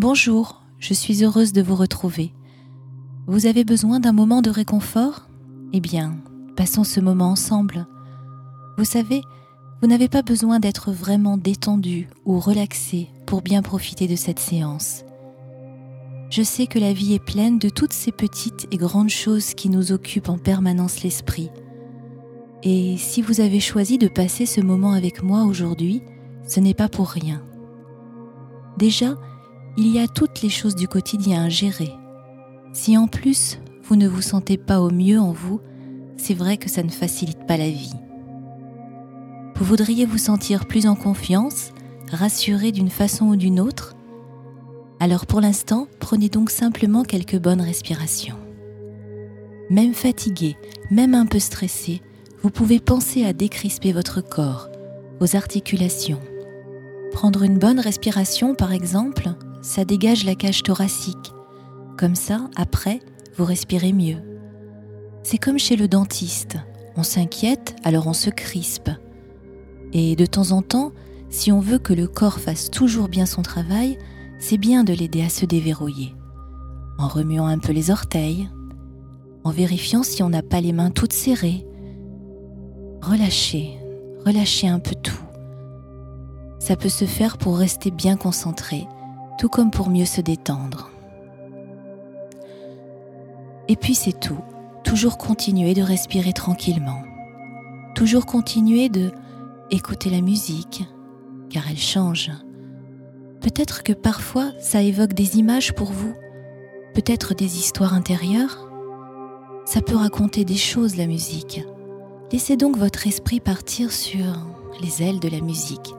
Bonjour, 0.00 0.62
je 0.78 0.94
suis 0.94 1.24
heureuse 1.24 1.52
de 1.52 1.60
vous 1.60 1.74
retrouver. 1.74 2.32
Vous 3.26 3.46
avez 3.46 3.64
besoin 3.64 3.98
d'un 3.98 4.12
moment 4.12 4.42
de 4.42 4.48
réconfort? 4.48 5.26
Eh 5.72 5.80
bien, 5.80 6.18
passons 6.56 6.84
ce 6.84 7.00
moment 7.00 7.30
ensemble. 7.30 7.84
Vous 8.76 8.84
savez, 8.84 9.22
vous 9.82 9.88
n'avez 9.88 10.06
pas 10.06 10.22
besoin 10.22 10.60
d'être 10.60 10.92
vraiment 10.92 11.36
détendu 11.36 12.08
ou 12.24 12.38
relaxé 12.38 13.08
pour 13.26 13.42
bien 13.42 13.60
profiter 13.60 14.06
de 14.06 14.14
cette 14.14 14.38
séance. 14.38 15.02
Je 16.30 16.44
sais 16.44 16.68
que 16.68 16.78
la 16.78 16.92
vie 16.92 17.14
est 17.14 17.24
pleine 17.24 17.58
de 17.58 17.68
toutes 17.68 17.92
ces 17.92 18.12
petites 18.12 18.68
et 18.70 18.76
grandes 18.76 19.10
choses 19.10 19.52
qui 19.54 19.68
nous 19.68 19.90
occupent 19.90 20.28
en 20.28 20.38
permanence 20.38 21.02
l'esprit. 21.02 21.50
Et 22.62 22.96
si 22.98 23.20
vous 23.20 23.40
avez 23.40 23.58
choisi 23.58 23.98
de 23.98 24.06
passer 24.06 24.46
ce 24.46 24.60
moment 24.60 24.92
avec 24.92 25.24
moi 25.24 25.42
aujourd'hui, 25.42 26.02
ce 26.46 26.60
n'est 26.60 26.72
pas 26.72 26.88
pour 26.88 27.08
rien. 27.08 27.42
Déjà, 28.76 29.16
il 29.78 29.86
y 29.86 30.00
a 30.00 30.08
toutes 30.08 30.42
les 30.42 30.48
choses 30.48 30.74
du 30.74 30.88
quotidien 30.88 31.44
à 31.44 31.48
gérer. 31.48 31.92
Si 32.72 32.98
en 32.98 33.06
plus 33.06 33.60
vous 33.84 33.94
ne 33.94 34.08
vous 34.08 34.22
sentez 34.22 34.56
pas 34.56 34.80
au 34.80 34.90
mieux 34.90 35.20
en 35.20 35.30
vous, 35.30 35.60
c'est 36.16 36.34
vrai 36.34 36.56
que 36.56 36.68
ça 36.68 36.82
ne 36.82 36.90
facilite 36.90 37.46
pas 37.46 37.56
la 37.56 37.70
vie. 37.70 37.94
Vous 39.54 39.64
voudriez 39.64 40.04
vous 40.04 40.18
sentir 40.18 40.66
plus 40.66 40.88
en 40.88 40.96
confiance, 40.96 41.70
rassuré 42.10 42.72
d'une 42.72 42.90
façon 42.90 43.26
ou 43.26 43.36
d'une 43.36 43.60
autre? 43.60 43.94
Alors 44.98 45.26
pour 45.26 45.40
l'instant, 45.40 45.86
prenez 46.00 46.28
donc 46.28 46.50
simplement 46.50 47.04
quelques 47.04 47.38
bonnes 47.38 47.62
respirations. 47.62 48.38
Même 49.70 49.94
fatigué, 49.94 50.56
même 50.90 51.14
un 51.14 51.26
peu 51.26 51.38
stressé, 51.38 52.02
vous 52.42 52.50
pouvez 52.50 52.80
penser 52.80 53.24
à 53.24 53.32
décrisper 53.32 53.92
votre 53.92 54.22
corps, 54.22 54.70
vos 55.20 55.36
articulations. 55.36 56.20
Prendre 57.12 57.44
une 57.44 57.60
bonne 57.60 57.78
respiration, 57.78 58.56
par 58.56 58.72
exemple, 58.72 59.30
ça 59.62 59.84
dégage 59.84 60.24
la 60.24 60.34
cage 60.34 60.62
thoracique. 60.62 61.32
Comme 61.96 62.14
ça, 62.14 62.48
après, 62.56 63.00
vous 63.36 63.44
respirez 63.44 63.92
mieux. 63.92 64.18
C'est 65.22 65.38
comme 65.38 65.58
chez 65.58 65.76
le 65.76 65.88
dentiste. 65.88 66.56
On 66.96 67.02
s'inquiète, 67.02 67.76
alors 67.84 68.06
on 68.06 68.12
se 68.12 68.30
crispe. 68.30 68.90
Et 69.92 70.16
de 70.16 70.26
temps 70.26 70.52
en 70.52 70.62
temps, 70.62 70.92
si 71.30 71.52
on 71.52 71.60
veut 71.60 71.78
que 71.78 71.92
le 71.92 72.08
corps 72.08 72.38
fasse 72.40 72.70
toujours 72.70 73.08
bien 73.08 73.26
son 73.26 73.42
travail, 73.42 73.98
c'est 74.38 74.58
bien 74.58 74.84
de 74.84 74.92
l'aider 74.92 75.22
à 75.22 75.28
se 75.28 75.44
déverrouiller. 75.44 76.14
En 76.98 77.08
remuant 77.08 77.46
un 77.46 77.58
peu 77.58 77.72
les 77.72 77.90
orteils, 77.90 78.48
en 79.44 79.50
vérifiant 79.50 80.02
si 80.02 80.22
on 80.22 80.30
n'a 80.30 80.42
pas 80.42 80.60
les 80.60 80.72
mains 80.72 80.90
toutes 80.90 81.12
serrées. 81.12 81.66
Relâchez, 83.02 83.78
relâchez 84.26 84.68
un 84.68 84.78
peu 84.78 84.94
tout. 84.94 85.22
Ça 86.58 86.76
peut 86.76 86.88
se 86.88 87.04
faire 87.04 87.38
pour 87.38 87.58
rester 87.58 87.90
bien 87.90 88.16
concentré, 88.16 88.86
tout 89.38 89.48
comme 89.48 89.70
pour 89.70 89.88
mieux 89.88 90.04
se 90.04 90.20
détendre. 90.20 90.90
Et 93.68 93.76
puis 93.76 93.94
c'est 93.94 94.18
tout. 94.18 94.40
Toujours 94.84 95.18
continuer 95.18 95.74
de 95.74 95.82
respirer 95.82 96.32
tranquillement. 96.32 97.02
Toujours 97.94 98.26
continuer 98.26 98.88
de 98.88 99.12
écouter 99.70 100.10
la 100.10 100.20
musique, 100.20 100.84
car 101.50 101.64
elle 101.70 101.78
change. 101.78 102.30
Peut-être 103.40 103.82
que 103.82 103.92
parfois 103.92 104.52
ça 104.60 104.82
évoque 104.82 105.12
des 105.12 105.38
images 105.38 105.74
pour 105.74 105.92
vous, 105.92 106.14
peut-être 106.94 107.34
des 107.34 107.58
histoires 107.58 107.94
intérieures. 107.94 108.68
Ça 109.64 109.82
peut 109.82 109.96
raconter 109.96 110.44
des 110.44 110.56
choses, 110.56 110.96
la 110.96 111.06
musique. 111.06 111.62
Laissez 112.32 112.56
donc 112.56 112.76
votre 112.76 113.06
esprit 113.06 113.40
partir 113.40 113.92
sur 113.92 114.24
les 114.82 115.02
ailes 115.02 115.20
de 115.20 115.28
la 115.28 115.40
musique, 115.40 115.94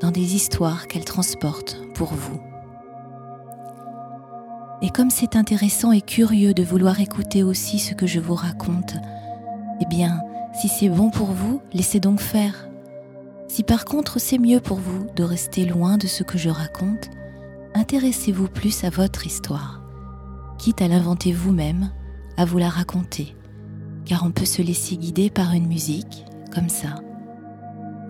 dans 0.00 0.10
des 0.10 0.34
histoires 0.34 0.86
qu'elle 0.86 1.04
transporte 1.04 1.78
pour 1.94 2.14
vous. 2.14 2.40
Et 4.82 4.88
comme 4.90 5.10
c'est 5.10 5.36
intéressant 5.36 5.92
et 5.92 6.00
curieux 6.00 6.54
de 6.54 6.62
vouloir 6.62 7.00
écouter 7.00 7.42
aussi 7.42 7.78
ce 7.78 7.94
que 7.94 8.06
je 8.06 8.18
vous 8.18 8.34
raconte, 8.34 8.94
eh 9.80 9.86
bien, 9.86 10.20
si 10.54 10.68
c'est 10.68 10.88
bon 10.88 11.10
pour 11.10 11.32
vous, 11.32 11.60
laissez 11.72 12.00
donc 12.00 12.20
faire. 12.20 12.68
Si 13.48 13.62
par 13.62 13.84
contre 13.84 14.18
c'est 14.18 14.38
mieux 14.38 14.60
pour 14.60 14.78
vous 14.78 15.06
de 15.16 15.22
rester 15.22 15.66
loin 15.66 15.98
de 15.98 16.06
ce 16.06 16.22
que 16.22 16.38
je 16.38 16.48
raconte, 16.48 17.10
intéressez-vous 17.74 18.48
plus 18.48 18.84
à 18.84 18.90
votre 18.90 19.26
histoire, 19.26 19.82
quitte 20.58 20.80
à 20.80 20.88
l'inventer 20.88 21.32
vous-même, 21.32 21.90
à 22.36 22.44
vous 22.44 22.58
la 22.58 22.68
raconter, 22.68 23.36
car 24.06 24.24
on 24.24 24.30
peut 24.30 24.44
se 24.46 24.62
laisser 24.62 24.96
guider 24.96 25.30
par 25.30 25.52
une 25.52 25.66
musique, 25.66 26.24
comme 26.54 26.68
ça. 26.68 27.02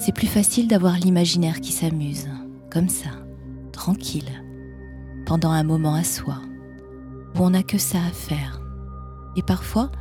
C'est 0.00 0.14
plus 0.14 0.26
facile 0.26 0.66
d'avoir 0.66 0.96
l'imaginaire 0.96 1.60
qui 1.60 1.72
s'amuse, 1.72 2.26
comme 2.70 2.88
ça, 2.88 3.10
tranquille, 3.70 4.30
pendant 5.26 5.50
un 5.50 5.62
moment 5.62 5.94
à 5.94 6.04
soi 6.04 6.38
où 7.34 7.40
on 7.40 7.50
n'a 7.50 7.62
que 7.62 7.76
ça 7.76 7.98
à 7.98 8.10
faire. 8.10 8.62
Et 9.36 9.42
parfois, 9.42 9.92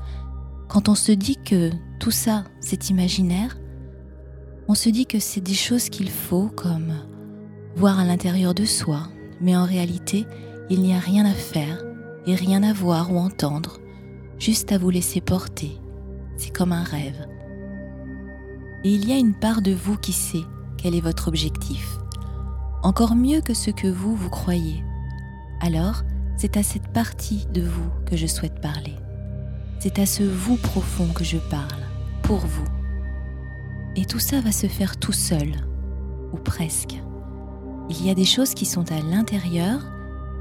quand 0.69 0.87
on 0.87 0.95
se 0.95 1.11
dit 1.11 1.35
que 1.35 1.69
tout 1.99 2.11
ça, 2.11 2.45
c'est 2.61 2.89
imaginaire, 2.89 3.57
on 4.69 4.73
se 4.73 4.87
dit 4.87 5.05
que 5.05 5.19
c'est 5.19 5.41
des 5.41 5.53
choses 5.53 5.89
qu'il 5.89 6.09
faut, 6.09 6.47
comme 6.47 6.93
voir 7.75 7.99
à 7.99 8.05
l'intérieur 8.05 8.53
de 8.53 8.63
soi, 8.63 9.09
mais 9.41 9.57
en 9.57 9.65
réalité, 9.65 10.25
il 10.69 10.79
n'y 10.79 10.95
a 10.95 10.99
rien 10.99 11.25
à 11.25 11.33
faire 11.33 11.83
et 12.25 12.35
rien 12.35 12.63
à 12.63 12.71
voir 12.71 13.11
ou 13.11 13.17
entendre, 13.17 13.81
juste 14.37 14.71
à 14.71 14.77
vous 14.77 14.91
laisser 14.91 15.19
porter. 15.19 15.77
C'est 16.37 16.55
comme 16.55 16.71
un 16.71 16.83
rêve. 16.83 17.27
Et 18.83 18.91
il 18.91 19.07
y 19.07 19.11
a 19.11 19.17
une 19.17 19.33
part 19.33 19.61
de 19.61 19.71
vous 19.71 19.97
qui 19.97 20.13
sait 20.13 20.45
quel 20.77 20.95
est 20.95 21.01
votre 21.01 21.27
objectif, 21.27 21.97
encore 22.83 23.15
mieux 23.15 23.41
que 23.41 23.53
ce 23.53 23.71
que 23.71 23.87
vous, 23.87 24.15
vous 24.15 24.29
croyez. 24.29 24.83
Alors, 25.59 26.03
c'est 26.37 26.55
à 26.55 26.63
cette 26.63 26.87
partie 26.93 27.45
de 27.53 27.61
vous 27.61 27.89
que 28.05 28.15
je 28.15 28.27
souhaite 28.27 28.61
parler. 28.61 28.95
C'est 29.79 29.99
à 29.99 30.05
ce 30.05 30.23
vous 30.23 30.55
profond 30.55 31.07
que 31.07 31.25
je 31.25 31.37
parle, 31.37 31.83
pour 32.23 32.39
vous. 32.39 32.67
Et 33.97 34.05
tout 34.05 34.19
ça 34.19 34.39
va 34.39 34.53
se 34.53 34.67
faire 34.67 34.97
tout 34.97 35.11
seul, 35.11 35.51
ou 36.31 36.37
presque. 36.37 36.95
Il 37.89 38.05
y 38.05 38.09
a 38.09 38.15
des 38.15 38.25
choses 38.25 38.53
qui 38.53 38.65
sont 38.65 38.89
à 38.91 39.01
l'intérieur 39.01 39.81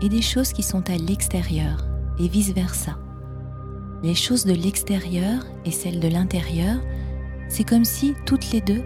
et 0.01 0.09
des 0.09 0.23
choses 0.23 0.53
qui 0.53 0.63
sont 0.63 0.89
à 0.89 0.97
l'extérieur, 0.97 1.85
et 2.21 2.29
vice-versa. 2.29 2.99
Les 4.05 4.15
choses 4.15 4.45
de 4.45 4.53
l'extérieur 4.53 5.45
et 5.65 5.73
celles 5.73 5.99
de 5.99 6.09
l'intérieur, 6.09 6.79
c'est 7.49 7.65
comme 7.65 7.85
si 7.85 8.15
toutes 8.27 8.51
les 8.53 8.61
deux, 8.61 8.83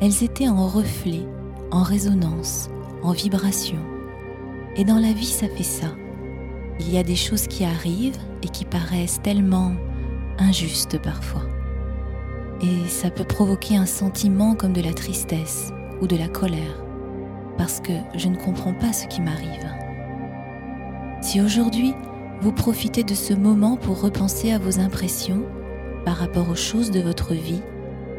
elles 0.00 0.22
étaient 0.22 0.48
en 0.48 0.66
reflet, 0.66 1.26
en 1.70 1.82
résonance, 1.82 2.68
en 3.02 3.12
vibration. 3.12 3.78
Et 4.76 4.84
dans 4.84 4.98
la 4.98 5.12
vie, 5.12 5.26
ça 5.26 5.48
fait 5.48 5.62
ça 5.62 5.88
il 6.80 6.92
y 6.92 6.98
a 6.98 7.02
des 7.02 7.16
choses 7.16 7.46
qui 7.46 7.64
arrivent 7.64 8.18
et 8.42 8.48
qui 8.48 8.64
paraissent 8.64 9.20
tellement 9.22 9.72
injustes 10.38 11.00
parfois. 11.00 11.42
Et 12.62 12.88
ça 12.88 13.10
peut 13.10 13.24
provoquer 13.24 13.76
un 13.76 13.86
sentiment 13.86 14.54
comme 14.54 14.72
de 14.72 14.80
la 14.80 14.92
tristesse 14.92 15.72
ou 16.00 16.06
de 16.06 16.16
la 16.16 16.28
colère, 16.28 16.82
parce 17.58 17.80
que 17.80 17.92
je 18.16 18.28
ne 18.28 18.36
comprends 18.36 18.74
pas 18.74 18.92
ce 18.92 19.06
qui 19.06 19.20
m'arrive. 19.20 19.68
Si 21.20 21.40
aujourd'hui 21.40 21.94
vous 22.40 22.52
profitez 22.52 23.04
de 23.04 23.14
ce 23.14 23.34
moment 23.34 23.76
pour 23.76 24.00
repenser 24.00 24.52
à 24.52 24.58
vos 24.58 24.80
impressions 24.80 25.42
par 26.04 26.16
rapport 26.16 26.48
aux 26.50 26.56
choses 26.56 26.90
de 26.90 27.00
votre 27.00 27.34
vie, 27.34 27.62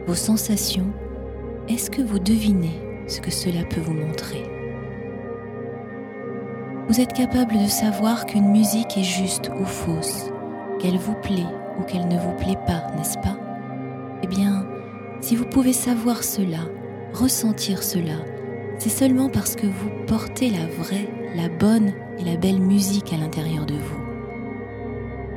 vos 0.06 0.16
sensations, 0.16 0.88
est-ce 1.68 1.90
que 1.90 2.02
vous 2.02 2.20
devinez 2.20 2.80
ce 3.08 3.20
que 3.20 3.32
cela 3.32 3.64
peut 3.64 3.82
vous 3.82 3.94
montrer? 3.94 4.44
Vous 6.88 7.02
êtes 7.02 7.14
capable 7.14 7.58
de 7.58 7.68
savoir 7.68 8.28
qu'une 8.28 8.52
musique 8.52 8.98
est 8.98 9.04
juste 9.04 9.50
ou 9.60 9.66
fausse, 9.66 10.30
qu'elle 10.80 10.98
vous 10.98 11.16
plaît 11.16 11.48
ou 11.80 11.84
qu'elle 11.84 12.08
ne 12.08 12.20
vous 12.20 12.34
plaît 12.34 12.60
pas, 12.68 12.84
n'est-ce 12.96 13.18
pas? 13.18 13.38
Eh 14.22 14.28
bien, 14.28 14.68
si 15.22 15.36
vous 15.36 15.46
pouvez 15.46 15.74
savoir 15.74 16.24
cela, 16.24 16.60
ressentir 17.14 17.82
cela, 17.82 18.18
c'est 18.78 18.90
seulement 18.90 19.30
parce 19.30 19.56
que 19.56 19.66
vous 19.66 19.90
portez 20.06 20.52
la 20.52 20.68
vraie, 20.68 21.10
la 21.36 21.50
bonne 21.50 21.94
et 22.20 22.24
la 22.24 22.38
belle 22.38 22.60
musique 22.60 23.12
à 23.12 23.18
l'intérieur 23.18 23.66
de 23.66 23.74
vous. 23.74 24.02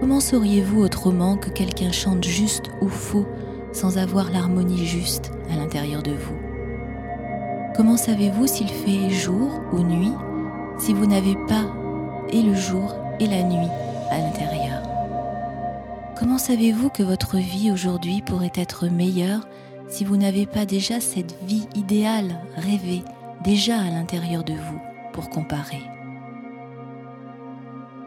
Comment 0.01 0.21
sauriez-vous 0.21 0.83
autrement 0.83 1.39
que 1.39 1.49
quelqu'un 1.49 1.91
chante 1.91 2.25
juste 2.25 2.67
ou 2.83 2.89
faux 2.89 3.27
sans 3.73 3.99
avoir 3.99 4.31
l'harmonie 4.31 4.87
juste 4.87 5.33
à 5.51 5.57
l'intérieur 5.57 6.03
de 6.03 6.13
vous 6.13 6.37
Comment 7.79 7.97
savez-vous 7.97 8.49
s'il 8.49 8.69
fait 8.69 9.09
jour 9.09 9.61
ou 9.73 9.79
nuit 9.85 10.13
si 10.79 10.93
vous 10.93 11.07
n'avez 11.07 11.37
pas 11.47 11.65
et 12.31 12.43
le 12.43 12.53
jour 12.53 12.93
et 13.21 13.27
la 13.29 13.45
nuit 13.45 13.71
à 14.11 14.19
l'intérieur? 14.19 14.83
Comment 16.19 16.39
savez-vous 16.39 16.91
que 16.91 17.05
votre 17.05 17.37
vie 17.37 17.71
aujourd'hui 17.71 18.21
pourrait 18.21 18.51
être 18.57 18.89
meilleure 18.89 19.47
si 19.87 20.05
vous 20.05 20.17
n'avez 20.17 20.45
pas 20.45 20.67
déjà 20.67 21.01
cette 21.01 21.41
vie 21.45 21.69
idéale, 21.77 22.41
rêvée, 22.57 23.05
déjà 23.45 23.79
à 23.79 23.91
l'intérieur 23.91 24.43
de 24.43 24.55
vous 24.55 24.81
pour 25.13 25.31
comparer? 25.31 25.83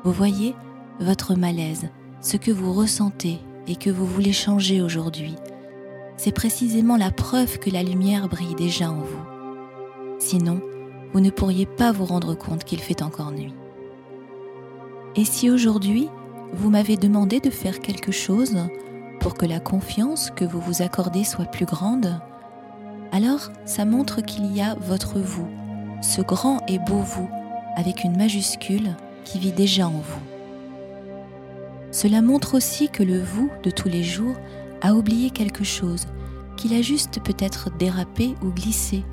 Vous 0.04 0.12
voyez 0.12 0.54
votre 1.00 1.36
malaise, 1.36 1.88
ce 2.20 2.36
que 2.36 2.52
vous 2.52 2.74
ressentez 2.74 3.40
et 3.68 3.78
que 3.78 3.90
vous 3.90 4.06
voulez 4.06 4.34
changer 4.34 4.82
aujourd'hui. 4.82 5.38
C'est 6.24 6.32
précisément 6.32 6.98
la 6.98 7.10
preuve 7.10 7.58
que 7.58 7.72
la 7.72 7.82
lumière 7.82 8.30
brille 8.30 8.54
déjà 8.54 8.92
en 8.92 9.00
vous. 9.00 9.26
Sinon, 10.20 10.62
vous 11.14 11.20
ne 11.20 11.32
pourriez 11.32 11.66
pas 11.66 11.92
vous 11.92 12.06
rendre 12.06 12.36
compte 12.36 12.64
qu'il 12.64 12.80
fait 12.80 13.02
encore 13.02 13.32
nuit. 13.32 13.56
Et 15.16 15.26
si 15.26 15.50
aujourd'hui, 15.50 16.10
vous 16.54 16.70
m'avez 16.70 16.96
demandé 16.96 17.40
de 17.40 17.50
faire 17.50 17.80
quelque 17.80 18.12
chose 18.12 18.56
pour 19.20 19.34
que 19.34 19.48
la 19.48 19.60
confiance 19.60 20.30
que 20.30 20.46
vous 20.46 20.62
vous 20.62 20.84
accordez 20.84 21.24
soit 21.24 21.46
plus 21.46 21.66
grande, 21.66 22.22
alors 23.12 23.50
ça 23.66 23.86
montre 23.86 24.22
qu'il 24.22 24.56
y 24.56 24.62
a 24.62 24.76
votre 24.76 25.18
vous, 25.18 25.48
ce 26.04 26.22
grand 26.22 26.64
et 26.68 26.78
beau 26.78 27.00
vous, 27.00 27.32
avec 27.76 28.04
une 28.04 28.16
majuscule 28.16 28.96
qui 29.26 29.40
vit 29.40 29.54
déjà 29.54 29.88
en 29.88 29.90
vous. 29.90 30.22
Cela 31.92 32.22
montre 32.22 32.54
aussi 32.54 32.90
que 32.90 33.02
le 33.02 33.20
vous 33.20 33.50
de 33.64 33.72
tous 33.72 33.90
les 33.90 34.04
jours 34.04 34.36
a 34.82 34.94
oublié 34.94 35.30
quelque 35.30 35.64
chose, 35.64 36.08
qu'il 36.58 36.74
a 36.74 36.82
juste 36.82 37.22
peut-être 37.24 37.70
dérapé 37.78 38.36
ou 38.44 38.50
glissé, 38.50 39.04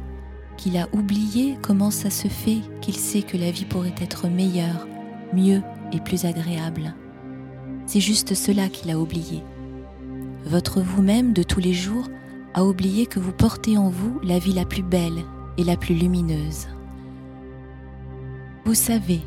qu'il 0.56 0.76
a 0.76 0.88
oublié 0.93 1.56
comment 1.62 1.91
ça 1.91 2.11
se 2.11 2.29
fait 2.29 2.59
qu'il 2.81 2.97
sait 2.97 3.23
que 3.23 3.37
la 3.37 3.50
vie 3.50 3.65
pourrait 3.65 3.94
être 4.00 4.29
meilleure, 4.29 4.87
mieux 5.32 5.62
et 5.93 6.00
plus 6.00 6.25
agréable. 6.25 6.94
C'est 7.87 8.00
juste 8.00 8.35
cela 8.35 8.69
qu'il 8.69 8.91
a 8.91 8.99
oublié. 8.99 9.43
Votre 10.44 10.81
vous-même 10.81 11.32
de 11.32 11.43
tous 11.43 11.61
les 11.61 11.73
jours 11.73 12.09
a 12.55 12.64
oublié 12.64 13.06
que 13.06 13.21
vous 13.21 13.32
portez 13.32 13.79
en 13.79 13.88
vous 13.88 14.19
la 14.23 14.38
vie 14.38 14.53
la 14.53 14.64
plus 14.64 14.82
belle 14.82 15.25
et 15.56 15.64
la 15.64 15.76
plus 15.76 15.94
lumineuse. 15.94 16.67
Vous 18.64 18.75
savez, 18.75 19.21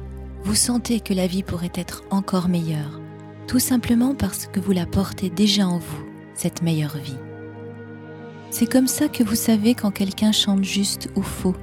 vous 0.43 0.55
sentez 0.55 0.99
que 0.99 1.13
la 1.13 1.27
vie 1.27 1.43
pourrait 1.43 1.71
être 1.75 2.03
encore 2.11 2.49
meilleure, 2.49 2.99
tout 3.47 3.59
simplement 3.59 4.15
parce 4.15 4.47
que 4.47 4.59
vous 4.59 4.71
la 4.71 4.85
portez 4.85 5.29
déjà 5.29 5.67
en 5.67 5.77
vous, 5.79 6.10
cette 6.41 6.63
meilleure 6.63 6.97
vie. 6.97 7.19
C'est 8.49 8.65
comme 8.65 8.87
ça 8.87 9.07
que 9.07 9.23
vous 9.23 9.35
savez 9.35 9.75
quand 9.75 9.91
quelqu'un 9.91 10.31
chante 10.31 10.63
juste 10.63 11.07
ou 11.15 11.21
faux, 11.21 11.55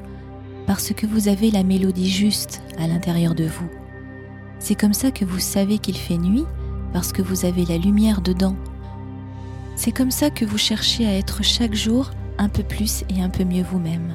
parce 0.69 0.93
que 0.93 1.05
vous 1.05 1.27
avez 1.27 1.51
la 1.51 1.65
mélodie 1.65 2.09
juste 2.09 2.63
à 2.79 2.87
l'intérieur 2.87 3.35
de 3.35 3.47
vous. 3.47 3.69
C'est 4.61 4.77
comme 4.77 4.95
ça 4.95 5.11
que 5.11 5.25
vous 5.25 5.41
savez 5.41 5.79
qu'il 5.79 5.97
fait 5.97 6.17
nuit 6.17 6.45
parce 6.93 7.13
que 7.13 7.23
vous 7.23 7.45
avez 7.45 7.65
la 7.65 7.77
lumière 7.77 8.21
dedans. 8.21 8.55
C'est 9.75 9.91
comme 9.91 10.13
ça 10.13 10.31
que 10.31 10.45
vous 10.45 10.59
cherchez 10.59 11.09
à 11.09 11.15
être 11.15 11.43
chaque 11.43 11.75
jour 11.75 12.13
un 12.39 12.49
peu 12.49 12.63
plus 12.63 13.03
et 13.09 13.21
un 13.21 13.31
peu 13.31 13.43
mieux 13.43 13.65
vous-même. 13.65 14.15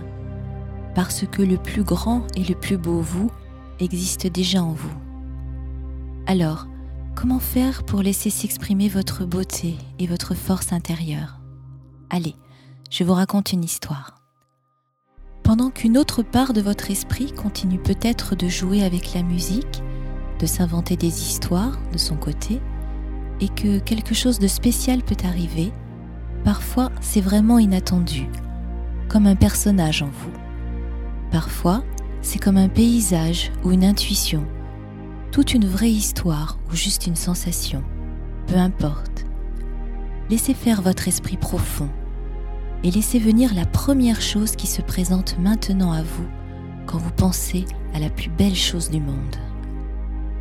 Parce 0.96 1.26
que 1.30 1.42
le 1.42 1.58
plus 1.58 1.84
grand 1.84 2.26
et 2.38 2.44
le 2.44 2.56
plus 2.56 2.78
beau 2.78 3.02
vous 3.02 3.30
existe 3.82 4.28
déjà 4.28 4.64
en 4.64 4.72
vous. 4.72 4.94
Alors, 6.26 6.68
comment 7.16 7.40
faire 7.40 7.84
pour 7.84 8.02
laisser 8.02 8.30
s'exprimer 8.30 8.90
votre 8.90 9.26
beauté 9.26 9.78
et 10.00 10.08
votre 10.08 10.36
force 10.36 10.74
intérieure? 10.74 11.40
Allez, 12.10 12.36
je 12.90 13.04
vous 13.04 13.14
raconte 13.14 13.54
une 13.54 13.64
histoire. 13.64 14.22
Pendant 15.44 15.70
qu'une 15.70 15.98
autre 15.98 16.24
part 16.24 16.54
de 16.54 16.62
votre 16.62 16.90
esprit 16.92 17.32
continue 17.32 17.80
peut-être 17.80 18.36
de 18.36 18.48
jouer 18.48 18.84
avec 18.84 19.14
la 19.14 19.24
musique, 19.24 19.84
de 20.40 20.46
s'inventer 20.46 20.96
des 20.96 21.22
histoires 21.22 21.78
de 21.92 21.98
son 21.98 22.16
côté 22.16 22.62
et 23.40 23.50
que 23.50 23.80
quelque 23.80 24.16
chose 24.16 24.40
de 24.40 24.48
spécial 24.48 25.04
peut 25.04 25.18
arriver, 25.24 25.72
parfois 26.44 26.92
c'est 27.02 27.22
vraiment 27.22 27.60
inattendu, 27.60 28.28
comme 29.10 29.28
un 29.28 29.36
personnage 29.36 30.02
en 30.02 30.10
vous. 30.10 30.34
Parfois, 31.32 31.84
c'est 32.22 32.40
comme 32.40 32.58
un 32.58 32.70
paysage 32.70 33.52
ou 33.64 33.72
une 33.72 33.84
intuition, 33.84 34.46
toute 35.34 35.56
une 35.56 35.66
vraie 35.66 35.92
histoire 35.92 36.60
ou 36.70 36.76
juste 36.76 37.08
une 37.08 37.16
sensation, 37.16 37.84
peu 38.46 38.56
importe. 38.56 39.26
Laissez 40.30 40.54
faire 40.54 40.84
votre 40.84 41.08
esprit 41.08 41.38
profond 41.38 41.90
et 42.84 42.92
laissez 42.92 43.18
venir 43.18 43.56
la 43.56 43.66
première 43.66 44.22
chose 44.22 44.56
qui 44.56 44.68
se 44.68 44.84
présente 44.84 45.40
maintenant 45.40 45.92
à 45.92 46.04
vous 46.04 46.28
quand 46.86 47.00
vous 47.00 47.12
pensez 47.12 47.66
à 47.96 48.00
la 48.00 48.12
plus 48.12 48.30
belle 48.30 48.56
chose 48.56 48.92
du 48.92 49.00
monde 49.00 49.36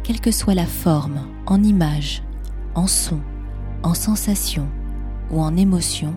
quelle 0.03 0.21
que 0.21 0.33
soit 0.33 0.55
la 0.55 0.67
forme, 0.67 1.27
en 1.47 1.63
image, 1.63 2.23
en 2.75 2.87
son, 2.87 3.21
en 3.83 3.95
sensation 3.95 4.69
ou 5.31 5.41
en 5.41 5.57
émotion, 5.57 6.15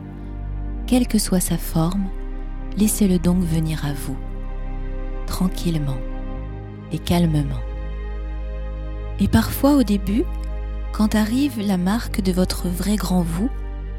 quelle 0.87 1.07
que 1.07 1.19
soit 1.19 1.39
sa 1.39 1.57
forme, 1.57 2.07
laissez-le 2.77 3.19
donc 3.19 3.43
venir 3.43 3.85
à 3.85 3.93
vous, 3.93 4.17
tranquillement 5.27 5.99
et 6.91 6.97
calmement. 6.97 7.61
Et 9.19 9.27
parfois 9.27 9.75
au 9.75 9.83
début, 9.83 10.23
quand 10.91 11.15
arrive 11.15 11.59
la 11.59 11.77
marque 11.77 12.21
de 12.21 12.31
votre 12.31 12.67
vrai 12.67 12.95
grand 12.95 13.21
vous, 13.21 13.49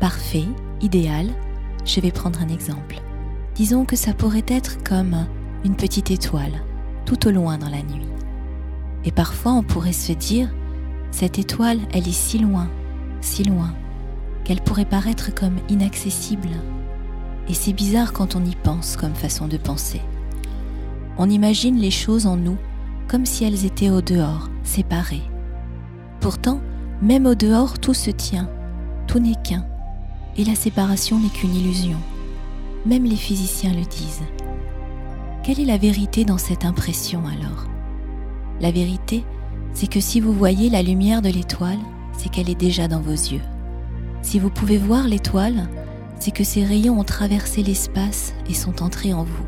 parfait, 0.01 0.47
idéal, 0.81 1.29
je 1.85 2.01
vais 2.01 2.11
prendre 2.11 2.41
un 2.41 2.49
exemple. 2.49 3.01
Disons 3.55 3.85
que 3.85 3.97
ça 3.97 4.13
pourrait 4.13 4.45
être 4.49 4.83
comme 4.83 5.27
une 5.65 5.77
petite 5.77 6.11
étoile, 6.11 6.63
tout 7.07 7.27
au 7.27 7.31
loin 7.31 7.57
dans 7.59 7.71
la 7.71 7.83
nuit. 7.83 8.07
Et 9.05 9.13
parfois 9.13 9.53
on 9.53 9.63
pourrait 9.63 9.93
se 9.93 10.13
dire, 10.13 10.51
cette 11.11 11.39
étoile, 11.39 11.79
elle 11.93 12.09
est 12.09 12.13
si 12.13 12.39
loin, 12.39 12.69
si 13.21 13.45
loin, 13.45 13.73
qu'elle 14.45 14.61
pourrait 14.61 14.85
paraître 14.85 15.35
comme 15.35 15.57
inaccessible. 15.69 16.51
Et 17.49 17.55
c'est 17.55 17.73
bizarre 17.73 18.13
quand 18.13 18.37
on 18.37 18.45
y 18.45 18.55
pense 18.55 18.97
comme 18.97 19.15
façon 19.15 19.49
de 19.49 19.57
penser. 19.57 20.03
On 21.17 21.31
imagine 21.31 21.79
les 21.79 21.91
choses 21.91 22.27
en 22.27 22.37
nous 22.37 22.59
comme 23.09 23.27
si 23.27 23.45
elles 23.45 23.65
étaient 23.65 23.91
au 23.91 24.01
dehors, 24.01 24.51
séparées. 24.63 25.23
Pourtant, 26.21 26.61
même 27.03 27.27
au 27.27 27.35
dehors, 27.35 27.79
tout 27.79 27.95
se 27.95 28.11
tient, 28.11 28.49
tout 29.07 29.19
n'est 29.19 29.41
qu'un, 29.43 29.67
et 30.37 30.45
la 30.45 30.55
séparation 30.55 31.19
n'est 31.19 31.29
qu'une 31.29 31.55
illusion. 31.55 31.99
Même 32.85 33.05
les 33.05 33.17
physiciens 33.17 33.73
le 33.73 33.85
disent. 33.85 34.23
Quelle 35.43 35.61
est 35.61 35.65
la 35.65 35.79
vérité 35.79 36.25
dans 36.25 36.39
cette 36.39 36.65
impression 36.65 37.23
alors? 37.27 37.67
La 38.61 38.71
vérité, 38.71 39.25
c'est 39.75 39.89
que 39.91 40.01
si 40.01 40.21
vous 40.21 40.33
voyez 40.33 40.71
la 40.71 40.83
lumière 40.83 41.23
de 41.23 41.29
l'étoile, 41.29 41.79
c'est 42.17 42.31
qu'elle 42.31 42.51
est 42.51 42.55
déjà 42.55 42.89
dans 42.89 43.01
vos 43.01 43.13
yeux. 43.13 43.43
Si 44.23 44.39
vous 44.39 44.51
pouvez 44.51 44.79
voir 44.79 45.07
l'étoile, 45.07 45.69
c'est 46.19 46.31
que 46.31 46.45
ses 46.45 46.65
rayons 46.65 46.99
ont 46.99 47.05
traversé 47.05 47.63
l'espace 47.63 48.35
et 48.49 48.55
sont 48.55 48.83
entrés 48.83 49.13
en 49.13 49.23
vous. 49.25 49.47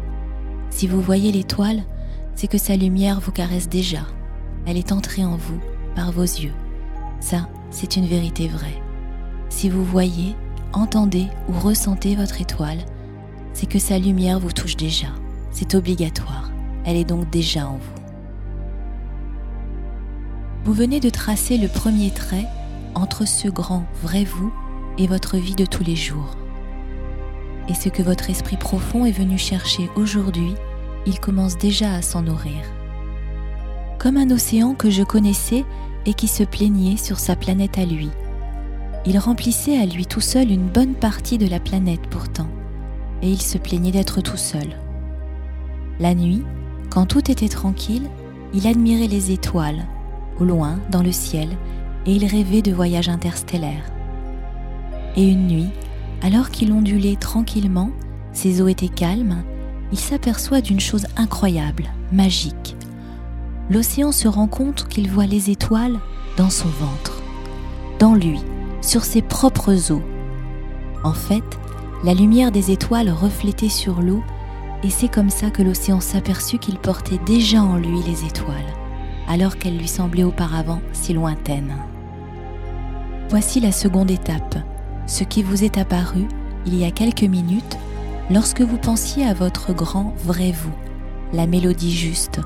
Si 0.70 0.86
vous 0.86 1.00
voyez 1.00 1.32
l'étoile, 1.32 1.82
c'est 2.38 2.46
que 2.46 2.56
sa 2.56 2.76
lumière 2.76 3.18
vous 3.18 3.32
caresse 3.32 3.68
déjà. 3.68 4.02
Elle 4.64 4.76
est 4.76 4.92
entrée 4.92 5.24
en 5.24 5.36
vous 5.36 5.58
par 5.96 6.12
vos 6.12 6.22
yeux. 6.22 6.52
Ça, 7.18 7.48
c'est 7.72 7.96
une 7.96 8.06
vérité 8.06 8.46
vraie. 8.46 8.80
Si 9.48 9.68
vous 9.68 9.84
voyez, 9.84 10.36
entendez 10.72 11.26
ou 11.48 11.58
ressentez 11.58 12.14
votre 12.14 12.40
étoile, 12.40 12.78
c'est 13.54 13.66
que 13.66 13.80
sa 13.80 13.98
lumière 13.98 14.38
vous 14.38 14.52
touche 14.52 14.76
déjà. 14.76 15.08
C'est 15.50 15.74
obligatoire. 15.74 16.52
Elle 16.84 16.94
est 16.94 17.04
donc 17.04 17.28
déjà 17.28 17.66
en 17.66 17.78
vous. 17.78 18.02
Vous 20.62 20.74
venez 20.74 21.00
de 21.00 21.10
tracer 21.10 21.58
le 21.58 21.66
premier 21.66 22.12
trait 22.12 22.46
entre 22.94 23.26
ce 23.26 23.48
grand 23.48 23.84
vrai 24.04 24.22
vous 24.22 24.52
et 24.96 25.08
votre 25.08 25.38
vie 25.38 25.56
de 25.56 25.66
tous 25.66 25.82
les 25.82 25.96
jours. 25.96 26.36
Et 27.68 27.74
ce 27.74 27.88
que 27.88 28.02
votre 28.02 28.30
esprit 28.30 28.56
profond 28.56 29.06
est 29.06 29.10
venu 29.10 29.38
chercher 29.38 29.90
aujourd'hui, 29.96 30.54
il 31.08 31.18
commence 31.20 31.56
déjà 31.56 31.94
à 31.94 32.02
s'en 32.02 32.22
nourrir. 32.22 32.62
Comme 33.98 34.18
un 34.18 34.30
océan 34.30 34.74
que 34.74 34.90
je 34.90 35.02
connaissais 35.02 35.64
et 36.04 36.12
qui 36.12 36.28
se 36.28 36.44
plaignait 36.44 36.98
sur 36.98 37.18
sa 37.18 37.34
planète 37.34 37.78
à 37.78 37.86
lui. 37.86 38.10
Il 39.06 39.18
remplissait 39.18 39.78
à 39.78 39.86
lui 39.86 40.04
tout 40.04 40.20
seul 40.20 40.50
une 40.50 40.68
bonne 40.68 40.94
partie 40.94 41.38
de 41.38 41.48
la 41.48 41.60
planète 41.60 42.06
pourtant, 42.10 42.48
et 43.22 43.30
il 43.30 43.40
se 43.40 43.56
plaignait 43.56 43.90
d'être 43.90 44.20
tout 44.20 44.36
seul. 44.36 44.68
La 45.98 46.14
nuit, 46.14 46.42
quand 46.90 47.06
tout 47.06 47.30
était 47.30 47.48
tranquille, 47.48 48.08
il 48.52 48.66
admirait 48.66 49.08
les 49.08 49.32
étoiles 49.32 49.86
au 50.38 50.44
loin, 50.44 50.78
dans 50.90 51.02
le 51.02 51.10
ciel, 51.10 51.48
et 52.06 52.12
il 52.12 52.26
rêvait 52.26 52.62
de 52.62 52.72
voyages 52.72 53.08
interstellaires. 53.08 53.90
Et 55.16 55.26
une 55.26 55.48
nuit, 55.48 55.70
alors 56.22 56.50
qu'il 56.50 56.72
ondulait 56.72 57.16
tranquillement, 57.16 57.90
ses 58.32 58.60
eaux 58.60 58.68
étaient 58.68 58.88
calmes, 58.88 59.42
il 59.92 59.98
s'aperçoit 59.98 60.60
d'une 60.60 60.80
chose 60.80 61.06
incroyable, 61.16 61.84
magique. 62.12 62.76
L'océan 63.70 64.12
se 64.12 64.28
rend 64.28 64.46
compte 64.46 64.86
qu'il 64.88 65.10
voit 65.10 65.26
les 65.26 65.50
étoiles 65.50 65.98
dans 66.36 66.50
son 66.50 66.68
ventre, 66.68 67.22
dans 67.98 68.14
lui, 68.14 68.40
sur 68.80 69.04
ses 69.04 69.22
propres 69.22 69.92
eaux. 69.92 70.02
En 71.04 71.12
fait, 71.12 71.44
la 72.04 72.14
lumière 72.14 72.52
des 72.52 72.70
étoiles 72.70 73.10
reflétait 73.10 73.68
sur 73.68 74.00
l'eau, 74.00 74.22
et 74.82 74.90
c'est 74.90 75.08
comme 75.08 75.30
ça 75.30 75.50
que 75.50 75.62
l'océan 75.62 76.00
s'aperçut 76.00 76.58
qu'il 76.58 76.78
portait 76.78 77.20
déjà 77.26 77.62
en 77.62 77.76
lui 77.76 78.00
les 78.02 78.24
étoiles 78.24 78.74
alors 79.28 79.58
qu'elle 79.58 79.76
lui 79.76 79.86
semblait 79.86 80.24
auparavant 80.24 80.80
si 80.92 81.12
lointaine. 81.12 81.76
Voici 83.28 83.60
la 83.60 83.72
seconde 83.72 84.10
étape, 84.10 84.56
ce 85.06 85.22
qui 85.22 85.42
vous 85.42 85.62
est 85.62 85.78
apparu 85.78 86.26
il 86.66 86.74
y 86.74 86.84
a 86.84 86.90
quelques 86.90 87.22
minutes 87.22 87.76
lorsque 88.30 88.60
vous 88.60 88.78
pensiez 88.78 89.24
à 89.24 89.34
votre 89.34 89.72
grand 89.72 90.14
vrai 90.18 90.52
vous, 90.52 90.74
la 91.32 91.46
mélodie 91.46 91.94
juste, 91.94 92.40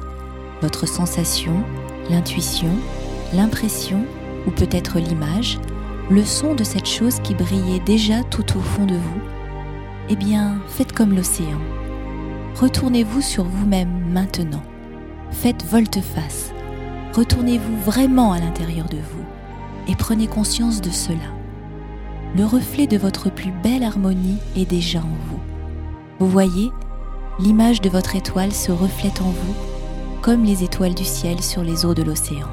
votre 0.60 0.86
sensation, 0.86 1.64
l'intuition, 2.10 2.70
l'impression 3.32 4.04
ou 4.46 4.50
peut-être 4.50 4.98
l'image, 4.98 5.58
le 6.10 6.24
son 6.24 6.54
de 6.54 6.64
cette 6.64 6.88
chose 6.88 7.20
qui 7.20 7.34
brillait 7.34 7.80
déjà 7.80 8.22
tout 8.24 8.56
au 8.56 8.60
fond 8.60 8.86
de 8.86 8.94
vous, 8.94 9.20
eh 10.08 10.16
bien, 10.16 10.60
faites 10.68 10.92
comme 10.92 11.14
l'océan. 11.14 11.60
retournez-vous 12.56 13.22
sur 13.22 13.44
vous-même 13.44 14.10
maintenant. 14.12 14.62
Faites 15.30 15.64
volte-face. 15.64 16.52
Retournez-vous 17.14 17.76
vraiment 17.78 18.32
à 18.32 18.38
l'intérieur 18.38 18.86
de 18.88 18.98
vous 18.98 19.24
et 19.88 19.96
prenez 19.96 20.26
conscience 20.26 20.80
de 20.80 20.90
cela. 20.90 21.18
Le 22.36 22.44
reflet 22.44 22.86
de 22.86 22.98
votre 22.98 23.30
plus 23.30 23.52
belle 23.62 23.82
harmonie 23.82 24.38
est 24.56 24.68
déjà 24.68 25.00
en 25.00 25.16
vous. 25.30 25.51
Vous 26.22 26.28
voyez, 26.28 26.70
l'image 27.40 27.80
de 27.80 27.90
votre 27.90 28.14
étoile 28.14 28.52
se 28.52 28.70
reflète 28.70 29.20
en 29.22 29.30
vous 29.30 29.54
comme 30.20 30.44
les 30.44 30.62
étoiles 30.62 30.94
du 30.94 31.04
ciel 31.04 31.42
sur 31.42 31.64
les 31.64 31.84
eaux 31.84 31.94
de 31.94 32.04
l'océan. 32.04 32.46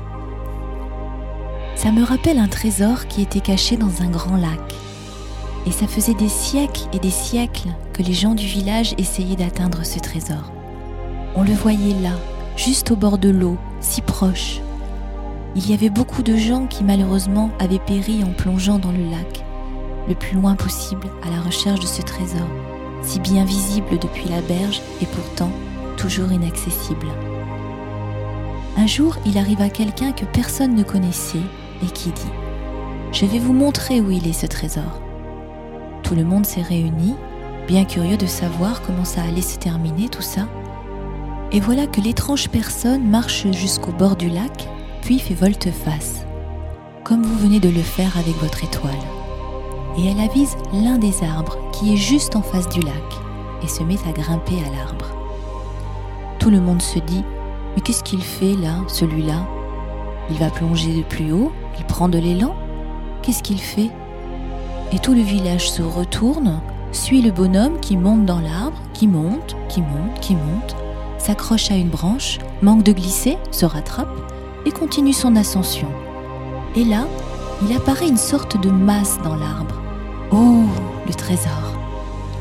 Ça 1.76 1.92
me 1.92 2.04
rappelle 2.04 2.40
un 2.40 2.48
trésor 2.48 3.06
qui 3.06 3.22
était 3.22 3.42
caché 3.42 3.78
dans 3.78 4.02
un 4.02 4.10
grand 4.10 4.38
lac. 4.38 4.74
Et 5.68 5.72
ça 5.72 5.86
faisait 5.86 6.16
des 6.16 6.30
siècles 6.30 6.88
et 6.94 7.00
des 7.00 7.12
siècles 7.12 7.70
que 7.94 8.02
les 8.02 8.14
gens 8.14 8.34
du 8.34 8.48
village 8.48 8.96
essayaient 8.98 9.36
d'atteindre 9.36 9.86
ce 9.86 10.00
trésor. 10.00 10.52
On 11.36 11.44
le 11.44 11.54
voyait 11.54 12.02
là, 12.02 12.14
juste 12.58 12.90
au 12.90 12.96
bord 12.96 13.20
de 13.20 13.30
l'eau, 13.30 13.60
si 13.82 14.02
proche. 14.02 14.62
Il 15.56 15.70
y 15.70 15.76
avait 15.76 15.92
beaucoup 15.92 16.24
de 16.24 16.36
gens 16.36 16.66
qui 16.66 16.84
malheureusement 16.84 17.52
avaient 17.60 17.78
péri 17.78 18.24
en 18.24 18.34
plongeant 18.34 18.80
dans 18.80 18.92
le 18.92 19.12
lac, 19.12 19.46
le 20.08 20.16
plus 20.16 20.38
loin 20.38 20.56
possible 20.56 21.08
à 21.22 21.30
la 21.30 21.40
recherche 21.40 21.82
de 21.82 21.86
ce 21.86 22.02
trésor, 22.02 22.48
si 23.04 23.20
bien 23.20 23.46
visible 23.46 24.00
depuis 24.00 24.30
la 24.30 24.42
berge 24.42 24.82
et 25.02 25.06
pourtant 25.06 25.52
toujours 25.98 26.32
inaccessible. 26.32 27.08
Un 28.78 28.88
jour, 28.88 29.18
il 29.26 29.38
arriva 29.38 29.70
quelqu'un 29.70 30.12
que 30.12 30.26
personne 30.26 30.76
ne 30.76 30.84
connaissait 30.84 31.38
et 31.84 31.88
qui 31.88 32.10
dit⁇ 32.10 32.22
Je 33.12 33.26
vais 33.26 33.40
vous 33.40 33.54
montrer 33.54 34.00
où 34.00 34.10
il 34.10 34.28
est 34.28 34.34
ce 34.34 34.46
trésor⁇ 34.46 34.84
Tout 36.04 36.16
le 36.16 36.24
monde 36.24 36.46
s'est 36.46 36.62
réuni, 36.62 37.16
bien 37.68 37.84
curieux 37.84 38.18
de 38.18 38.26
savoir 38.26 38.82
comment 38.82 39.06
ça 39.06 39.22
allait 39.22 39.42
se 39.42 39.58
terminer 39.58 40.08
tout 40.08 40.22
ça. 40.22 40.48
Et 41.52 41.60
voilà 41.60 41.88
que 41.88 42.00
l'étrange 42.00 42.50
personne 42.50 43.04
marche 43.04 43.48
jusqu'au 43.52 43.92
bord 43.92 44.16
du 44.16 44.30
lac, 44.30 44.70
puis 45.02 45.20
fait 45.20 45.34
volte-face, 45.34 46.26
comme 47.04 47.24
vous 47.24 47.38
venez 47.38 47.60
de 47.60 47.70
le 47.70 47.82
faire 47.82 48.18
avec 48.18 48.36
votre 48.38 48.64
étoile. 48.64 49.19
Et 50.00 50.08
elle 50.08 50.22
avise 50.22 50.56
l'un 50.72 50.98
des 50.98 51.24
arbres 51.24 51.58
qui 51.74 51.94
est 51.94 51.98
juste 51.98 52.38
en 52.38 52.42
face 52.42 52.70
du 52.70 52.80
lac 52.80 53.04
et 53.62 53.68
se 53.68 53.84
met 53.84 53.98
à 54.08 54.14
grimper 54.14 54.56
à 54.66 54.78
l'arbre. 54.78 55.08
Tout 56.40 56.50
le 56.50 56.62
monde 56.62 56.82
se 56.82 57.00
dit 57.00 57.24
Mais 57.76 57.82
qu'est-ce 57.82 58.04
qu'il 58.04 58.22
fait 58.22 58.56
là, 58.56 58.76
celui-là? 58.88 59.46
Il 60.30 60.38
va 60.38 60.52
plonger 60.52 60.96
de 60.96 61.04
plus 61.04 61.34
haut 61.34 61.52
Il 61.80 61.86
prend 61.86 62.08
de 62.08 62.18
l'élan 62.18 62.56
Qu'est-ce 63.22 63.44
qu'il 63.44 63.60
fait? 63.60 63.90
Et 64.94 65.00
tout 65.00 65.14
le 65.14 65.22
village 65.22 65.70
se 65.70 65.82
retourne, 65.82 66.62
suit 66.94 67.22
le 67.22 67.32
bonhomme 67.32 67.78
qui 67.82 67.98
monte 67.98 68.26
dans 68.26 68.40
l'arbre, 68.40 68.78
qui 68.94 69.06
monte, 69.06 69.58
qui 69.68 69.82
monte, 69.82 70.20
qui 70.22 70.36
monte, 70.36 70.78
s'accroche 71.18 71.72
à 71.72 71.76
une 71.76 71.90
branche, 71.90 72.40
manque 72.62 72.84
de 72.84 72.94
glisser, 72.94 73.38
se 73.52 73.66
rattrape 73.66 74.08
et 74.66 74.72
continue 74.72 75.14
son 75.14 75.36
ascension. 75.36 75.90
Et 76.78 76.86
là, 76.86 77.06
il 77.68 77.76
apparaît 77.76 78.08
une 78.08 78.18
sorte 78.18 78.60
de 78.62 78.70
masse 78.70 79.18
dans 79.26 79.36
l'arbre. 79.36 79.79
Oh, 80.32 80.66
le 81.08 81.14
trésor. 81.14 81.74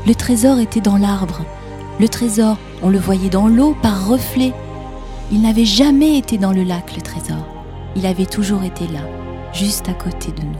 Le 0.05 0.13
trésor 0.13 0.59
était 0.59 0.81
dans 0.81 0.97
l'arbre. 0.97 1.41
Le 1.99 2.07
trésor, 2.07 2.57
on 2.83 2.89
le 2.89 2.99
voyait 2.99 3.29
dans 3.29 3.47
l'eau 3.47 3.75
par 3.81 4.07
reflet. 4.07 4.53
Il 5.31 5.41
n'avait 5.41 5.65
jamais 5.65 6.17
été 6.17 6.37
dans 6.37 6.51
le 6.51 6.63
lac, 6.63 6.95
le 6.95 7.01
trésor. 7.01 7.45
Il 7.95 8.05
avait 8.05 8.27
toujours 8.27 8.63
été 8.63 8.85
là, 8.87 9.01
juste 9.53 9.89
à 9.89 9.93
côté 9.93 10.31
de 10.31 10.43
nous. 10.43 10.59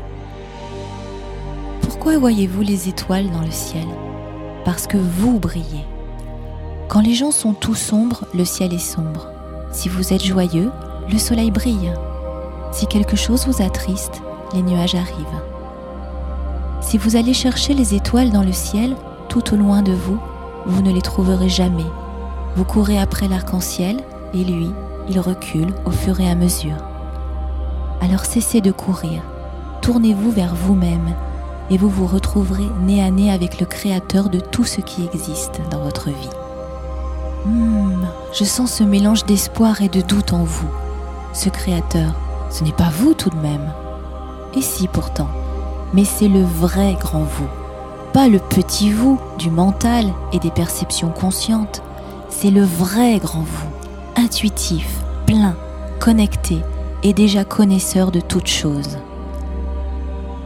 Pourquoi 1.81 2.17
voyez-vous 2.17 2.61
les 2.61 2.89
étoiles 2.89 3.29
dans 3.29 3.41
le 3.41 3.51
ciel? 3.51 3.85
Parce 4.65 4.87
que 4.87 4.97
vous 4.97 5.39
brillez. 5.39 5.85
Quand 6.87 7.01
les 7.01 7.13
gens 7.13 7.31
sont 7.31 7.53
tout 7.53 7.75
sombres, 7.75 8.25
le 8.33 8.45
ciel 8.45 8.73
est 8.73 8.79
sombre. 8.79 9.27
Si 9.71 9.87
vous 9.87 10.13
êtes 10.13 10.25
joyeux, 10.25 10.71
le 11.11 11.17
soleil 11.19 11.51
brille. 11.51 11.93
Si 12.71 12.87
quelque 12.87 13.15
chose 13.15 13.45
vous 13.47 13.61
attriste, 13.61 14.21
les 14.53 14.63
nuages 14.63 14.95
arrivent. 14.95 15.48
Si 16.89 16.97
vous 16.97 17.15
allez 17.15 17.35
chercher 17.35 17.75
les 17.75 17.93
étoiles 17.93 18.31
dans 18.31 18.41
le 18.41 18.51
ciel, 18.51 18.95
tout 19.27 19.53
au 19.53 19.55
loin 19.55 19.83
de 19.83 19.91
vous, 19.91 20.17
vous 20.65 20.81
ne 20.81 20.91
les 20.91 21.03
trouverez 21.03 21.47
jamais. 21.47 21.85
Vous 22.55 22.63
courez 22.63 22.97
après 22.97 23.27
l'arc-en-ciel 23.27 23.97
et 24.33 24.43
lui, 24.43 24.71
il 25.07 25.19
recule 25.19 25.71
au 25.85 25.91
fur 25.91 26.19
et 26.19 26.27
à 26.27 26.33
mesure. 26.33 26.77
Alors 28.01 28.25
cessez 28.25 28.59
de 28.59 28.71
courir, 28.71 29.21
tournez-vous 29.83 30.31
vers 30.31 30.55
vous-même 30.55 31.13
et 31.69 31.77
vous 31.77 31.89
vous 31.89 32.07
retrouverez 32.07 32.65
nez 32.81 33.03
à 33.03 33.11
nez 33.11 33.31
avec 33.31 33.59
le 33.59 33.67
Créateur 33.67 34.31
de 34.31 34.39
tout 34.39 34.65
ce 34.65 34.81
qui 34.81 35.05
existe 35.13 35.61
dans 35.69 35.83
votre 35.83 36.09
vie. 36.09 36.29
Hmm, 37.45 38.03
je 38.33 38.45
sens 38.45 38.73
ce 38.73 38.83
mélange 38.83 39.25
d'espoir 39.25 39.83
et 39.83 39.89
de 39.89 40.01
doute 40.01 40.33
en 40.33 40.43
vous. 40.43 40.71
Ce 41.33 41.49
créateur, 41.49 42.15
ce 42.49 42.63
n'est 42.63 42.71
pas 42.71 42.89
vous 42.89 43.13
tout 43.13 43.29
de 43.29 43.35
même. 43.35 43.71
Et 44.55 44.63
si 44.63 44.87
pourtant, 44.87 45.29
mais 45.93 46.05
c'est 46.05 46.27
le 46.27 46.43
vrai 46.43 46.95
grand 46.99 47.23
vous, 47.23 47.47
pas 48.13 48.27
le 48.27 48.39
petit 48.39 48.91
vous 48.91 49.19
du 49.37 49.49
mental 49.49 50.05
et 50.33 50.39
des 50.39 50.51
perceptions 50.51 51.09
conscientes, 51.09 51.81
c'est 52.29 52.51
le 52.51 52.63
vrai 52.63 53.19
grand 53.19 53.43
vous, 53.43 53.69
intuitif, 54.15 54.87
plein, 55.25 55.55
connecté 55.99 56.59
et 57.03 57.13
déjà 57.13 57.43
connaisseur 57.43 58.11
de 58.11 58.19
toutes 58.19 58.47
choses. 58.47 58.97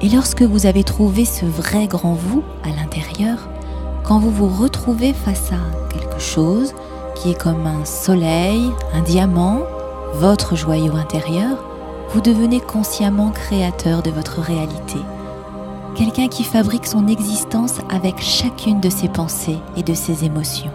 Et 0.01 0.09
lorsque 0.09 0.41
vous 0.41 0.65
avez 0.65 0.83
trouvé 0.83 1.23
ce 1.25 1.45
vrai 1.45 1.87
grand 1.87 2.13
vous 2.13 2.43
à 2.63 2.69
l'intérieur, 2.69 3.47
quand 4.03 4.19
vous 4.19 4.31
vous 4.31 4.49
retrouvez 4.49 5.13
face 5.13 5.51
à 5.51 5.93
quelque 5.93 6.19
chose 6.19 6.73
qui 7.15 7.31
est 7.31 7.39
comme 7.39 7.65
un 7.65 7.85
soleil, 7.85 8.69
un 8.93 9.01
diamant, 9.01 9.61
votre 10.15 10.55
joyau 10.55 10.95
intérieur, 10.95 11.57
vous 12.09 12.21
devenez 12.21 12.59
consciemment 12.59 13.31
créateur 13.31 14.03
de 14.03 14.11
votre 14.11 14.41
réalité. 14.41 14.99
Quelqu'un 15.95 16.27
qui 16.27 16.43
fabrique 16.43 16.87
son 16.87 17.07
existence 17.07 17.79
avec 17.89 18.19
chacune 18.19 18.79
de 18.79 18.89
ses 18.89 19.07
pensées 19.07 19.59
et 19.77 19.83
de 19.83 19.93
ses 19.93 20.25
émotions. 20.25 20.71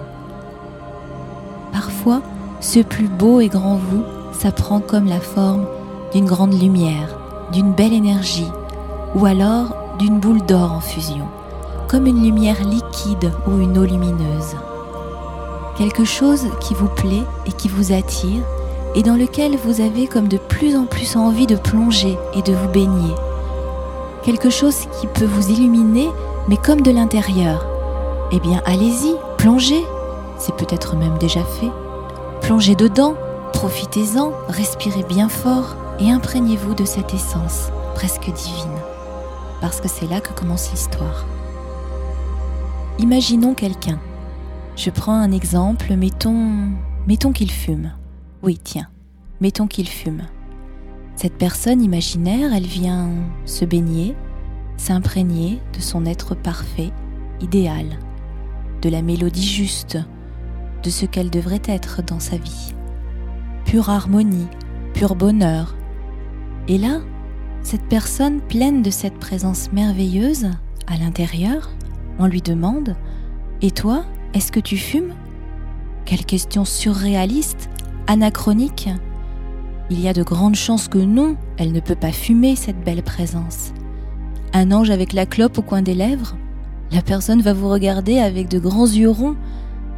Parfois, 1.72 2.22
ce 2.60 2.80
plus 2.80 3.08
beau 3.08 3.40
et 3.40 3.48
grand 3.48 3.76
vous, 3.76 4.04
ça 4.32 4.52
prend 4.52 4.80
comme 4.80 5.06
la 5.06 5.20
forme 5.20 5.66
d'une 6.12 6.26
grande 6.26 6.60
lumière, 6.60 7.18
d'une 7.52 7.72
belle 7.72 7.92
énergie, 7.92 8.50
ou 9.14 9.26
alors 9.26 9.76
d'une 9.98 10.20
boule 10.20 10.44
d'or 10.46 10.72
en 10.72 10.80
fusion, 10.80 11.26
comme 11.88 12.06
une 12.06 12.22
lumière 12.22 12.64
liquide 12.64 13.32
ou 13.46 13.60
une 13.60 13.76
eau 13.78 13.84
lumineuse 13.84 14.54
quelque 15.78 16.04
chose 16.04 16.48
qui 16.60 16.74
vous 16.74 16.88
plaît 16.88 17.22
et 17.46 17.52
qui 17.52 17.68
vous 17.68 17.92
attire 17.92 18.42
et 18.96 19.02
dans 19.02 19.14
lequel 19.14 19.56
vous 19.56 19.80
avez 19.80 20.08
comme 20.08 20.26
de 20.26 20.36
plus 20.36 20.76
en 20.76 20.86
plus 20.86 21.16
envie 21.16 21.46
de 21.46 21.54
plonger 21.54 22.16
et 22.34 22.42
de 22.42 22.52
vous 22.52 22.68
baigner. 22.68 23.14
Quelque 24.28 24.50
chose 24.50 24.88
qui 25.00 25.06
peut 25.06 25.24
vous 25.24 25.50
illuminer 25.50 26.10
mais 26.48 26.58
comme 26.58 26.82
de 26.82 26.90
l'intérieur. 26.90 27.64
Eh 28.30 28.38
bien 28.40 28.60
allez-y, 28.66 29.14
plongez. 29.38 29.82
C'est 30.38 30.54
peut-être 30.54 30.96
même 30.96 31.16
déjà 31.16 31.42
fait. 31.42 31.70
Plongez 32.42 32.74
dedans, 32.74 33.14
profitez-en, 33.54 34.32
respirez 34.48 35.02
bien 35.04 35.30
fort 35.30 35.76
et 35.98 36.10
imprégnez-vous 36.10 36.74
de 36.74 36.84
cette 36.84 37.14
essence 37.14 37.70
presque 37.94 38.30
divine. 38.30 38.78
Parce 39.62 39.80
que 39.80 39.88
c'est 39.88 40.10
là 40.10 40.20
que 40.20 40.34
commence 40.38 40.70
l'histoire. 40.72 41.24
Imaginons 42.98 43.54
quelqu'un 43.54 43.98
je 44.76 44.90
prends 44.90 45.14
un 45.14 45.32
exemple, 45.32 45.94
mettons, 45.96 46.68
mettons 47.06 47.32
qu'il 47.32 47.50
fume. 47.50 47.92
Oui, 48.42 48.60
tiens, 48.62 48.88
mettons 49.40 49.66
qu'il 49.66 49.88
fume. 49.88 50.24
Cette 51.18 51.36
personne 51.36 51.82
imaginaire, 51.82 52.54
elle 52.54 52.68
vient 52.68 53.10
se 53.44 53.64
baigner, 53.64 54.14
s'imprégner 54.76 55.60
de 55.76 55.80
son 55.80 56.06
être 56.06 56.36
parfait, 56.36 56.92
idéal, 57.40 57.86
de 58.82 58.88
la 58.88 59.02
mélodie 59.02 59.44
juste, 59.44 59.98
de 60.80 60.90
ce 60.90 61.06
qu'elle 61.06 61.30
devrait 61.30 61.62
être 61.66 62.04
dans 62.04 62.20
sa 62.20 62.36
vie. 62.36 62.72
Pure 63.64 63.90
harmonie, 63.90 64.46
pur 64.94 65.16
bonheur. 65.16 65.74
Et 66.68 66.78
là, 66.78 67.00
cette 67.62 67.88
personne 67.88 68.40
pleine 68.40 68.82
de 68.82 68.90
cette 68.90 69.18
présence 69.18 69.72
merveilleuse 69.72 70.46
à 70.86 70.98
l'intérieur, 70.98 71.72
on 72.20 72.26
lui 72.26 72.42
demande 72.42 72.94
Et 73.60 73.72
toi, 73.72 74.04
est-ce 74.34 74.52
que 74.52 74.60
tu 74.60 74.76
fumes? 74.76 75.14
Quelle 76.04 76.24
question 76.24 76.64
surréaliste, 76.64 77.70
anachronique. 78.06 78.88
Il 79.90 80.00
y 80.00 80.08
a 80.08 80.12
de 80.12 80.22
grandes 80.22 80.54
chances 80.54 80.86
que 80.86 80.98
non, 80.98 81.36
elle 81.56 81.72
ne 81.72 81.80
peut 81.80 81.94
pas 81.94 82.12
fumer 82.12 82.56
cette 82.56 82.84
belle 82.84 83.02
présence. 83.02 83.72
Un 84.52 84.70
ange 84.70 84.90
avec 84.90 85.14
la 85.14 85.24
clope 85.24 85.58
au 85.58 85.62
coin 85.62 85.82
des 85.82 85.94
lèvres? 85.94 86.36
La 86.90 87.02
personne 87.02 87.40
va 87.40 87.54
vous 87.54 87.68
regarder 87.68 88.18
avec 88.18 88.48
de 88.48 88.58
grands 88.58 88.86
yeux 88.86 89.10
ronds. 89.10 89.36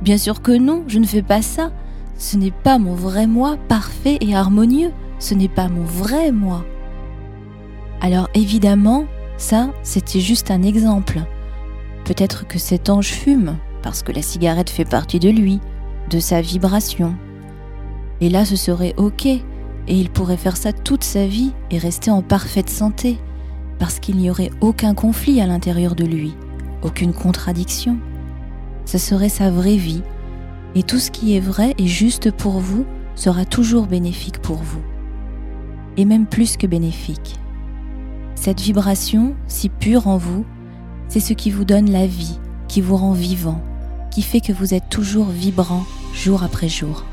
Bien 0.03 0.19
sûr 0.19 0.43
que 0.43 0.53
non, 0.53 0.85
je 0.87 0.99
ne 0.99 1.07
fais 1.07 1.23
pas 1.23 1.43
ça. 1.43 1.73
Ce 2.19 2.37
n'est 2.37 2.51
pas 2.51 2.79
mon 2.79 2.95
vrai 2.95 3.27
moi 3.27 3.57
parfait 3.69 4.19
et 4.21 4.35
harmonieux. 4.35 4.93
Ce 5.19 5.35
n'est 5.35 5.49
pas 5.49 5.69
mon 5.69 5.85
vrai 5.85 6.31
moi. 6.31 6.65
Alors 8.01 8.29
évidemment, 8.35 9.05
ça, 9.37 9.71
c'était 9.83 10.21
juste 10.21 10.51
un 10.51 10.63
exemple. 10.63 11.21
Peut-être 12.05 12.47
que 12.47 12.59
cet 12.59 12.91
ange 12.91 13.09
fume, 13.09 13.57
parce 13.83 14.03
que 14.03 14.13
la 14.13 14.23
cigarette 14.23 14.71
fait 14.71 14.85
partie 14.85 15.19
de 15.19 15.31
lui, 15.31 15.61
de 16.11 16.19
sa 16.19 16.41
vibration. 16.41 17.15
Et 18.21 18.29
là, 18.29 18.45
ce 18.45 18.57
serait 18.57 18.95
OK, 18.97 19.29
et 19.91 19.95
il 19.95 20.09
pourrait 20.09 20.37
faire 20.37 20.57
ça 20.57 20.73
toute 20.73 21.03
sa 21.03 21.27
vie 21.27 21.53
et 21.73 21.77
rester 21.77 22.13
en 22.13 22.23
parfaite 22.23 22.71
santé, 22.71 23.19
parce 23.81 23.99
qu'il 23.99 24.17
n'y 24.17 24.31
aurait 24.31 24.53
aucun 24.61 24.95
conflit 24.95 25.41
à 25.41 25.47
l'intérieur 25.47 25.97
de 25.97 26.05
lui, 26.05 26.33
aucune 26.83 27.13
contradiction. 27.13 27.99
Ce 28.87 28.99
serait 28.99 29.29
sa 29.29 29.51
vraie 29.51 29.77
vie, 29.77 30.03
et 30.77 30.85
tout 30.85 31.01
ce 31.01 31.11
qui 31.11 31.37
est 31.37 31.41
vrai 31.41 31.75
et 31.77 31.89
juste 31.89 32.31
pour 32.31 32.61
vous 32.61 32.87
sera 33.17 33.45
toujours 33.45 33.89
bénéfique 33.89 34.39
pour 34.39 34.59
vous, 34.59 34.81
et 35.97 36.05
même 36.05 36.27
plus 36.27 36.57
que 36.57 36.69
bénéfique. 36.69 37.41
Cette 38.37 38.61
vibration, 38.61 39.35
si 39.49 39.69
pure 39.69 40.07
en 40.07 40.19
vous, 40.19 40.45
c'est 41.09 41.19
ce 41.19 41.33
qui 41.33 41.51
vous 41.51 41.65
donne 41.65 41.91
la 41.91 42.07
vie, 42.07 42.39
qui 42.69 42.81
vous 42.81 42.97
rend 42.97 43.13
vivant, 43.13 43.61
qui 44.13 44.23
fait 44.23 44.41
que 44.41 44.53
vous 44.53 44.73
êtes 44.73 44.89
toujours 44.89 45.27
vibrant 45.27 45.85
jour 46.15 46.45
après 46.45 46.69
jour. 46.69 47.05